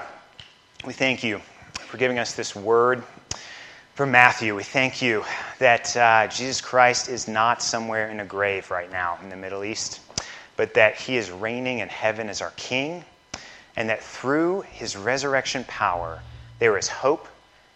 we 0.85 0.93
thank 0.93 1.23
you 1.23 1.41
for 1.95 1.99
giving 1.99 2.19
us 2.19 2.33
this 2.33 2.53
word 2.53 3.01
from 3.93 4.11
Matthew. 4.11 4.53
We 4.53 4.63
thank 4.63 5.01
you 5.01 5.23
that 5.59 5.95
uh, 5.95 6.27
Jesus 6.27 6.59
Christ 6.59 7.07
is 7.07 7.29
not 7.29 7.61
somewhere 7.61 8.09
in 8.09 8.19
a 8.19 8.25
grave 8.25 8.69
right 8.69 8.91
now 8.91 9.17
in 9.23 9.29
the 9.29 9.37
Middle 9.37 9.63
East, 9.63 10.01
but 10.57 10.73
that 10.73 10.97
he 10.97 11.15
is 11.15 11.31
reigning 11.31 11.79
in 11.79 11.87
heaven 11.87 12.27
as 12.27 12.41
our 12.41 12.51
King, 12.57 13.05
and 13.77 13.87
that 13.87 14.03
through 14.03 14.65
his 14.71 14.97
resurrection 14.97 15.63
power, 15.69 16.19
there 16.59 16.77
is 16.77 16.89
hope, 16.89 17.29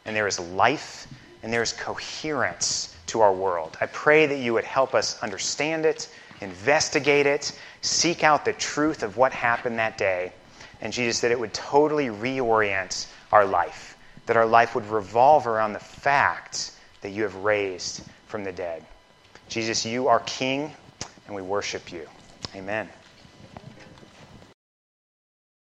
and 0.04 0.14
there 0.14 0.28
is 0.28 0.38
life, 0.38 1.08
and 1.42 1.54
there 1.54 1.64
is 1.64 1.72
coherence 1.72 2.94
to 3.06 3.22
our 3.22 3.32
world. 3.32 3.78
I 3.80 3.86
pray 3.86 4.26
that 4.26 4.40
you 4.40 4.54
would 4.54 4.66
help 4.66 4.96
us 4.96 5.18
understand 5.24 5.86
it, 5.86 6.10
investigate 6.42 7.26
it, 7.26 7.58
seek 7.80 8.26
out 8.26 8.44
the 8.44 8.52
truth 8.52 9.02
of 9.02 9.16
what 9.16 9.32
happened 9.32 9.80
that 9.80 9.98
day, 9.98 10.34
and 10.82 10.92
Jesus, 10.92 11.22
that 11.22 11.32
it 11.32 11.40
would 11.40 11.54
totally 11.54 12.08
reorient 12.08 13.08
our 13.32 13.46
life, 13.46 13.96
that 14.30 14.38
our 14.38 14.46
life 14.46 14.76
would 14.76 14.86
revolve 14.86 15.48
around 15.48 15.74
the 15.74 15.80
fact 15.80 16.74
that 17.02 17.10
you 17.10 17.24
have 17.24 17.34
raised 17.38 18.04
from 18.28 18.44
the 18.44 18.52
dead. 18.52 18.86
Jesus, 19.48 19.84
you 19.84 20.08
are 20.08 20.20
King, 20.20 20.72
and 21.26 21.36
we 21.36 21.42
worship 21.42 21.92
you. 21.92 22.08
Amen. 22.54 22.88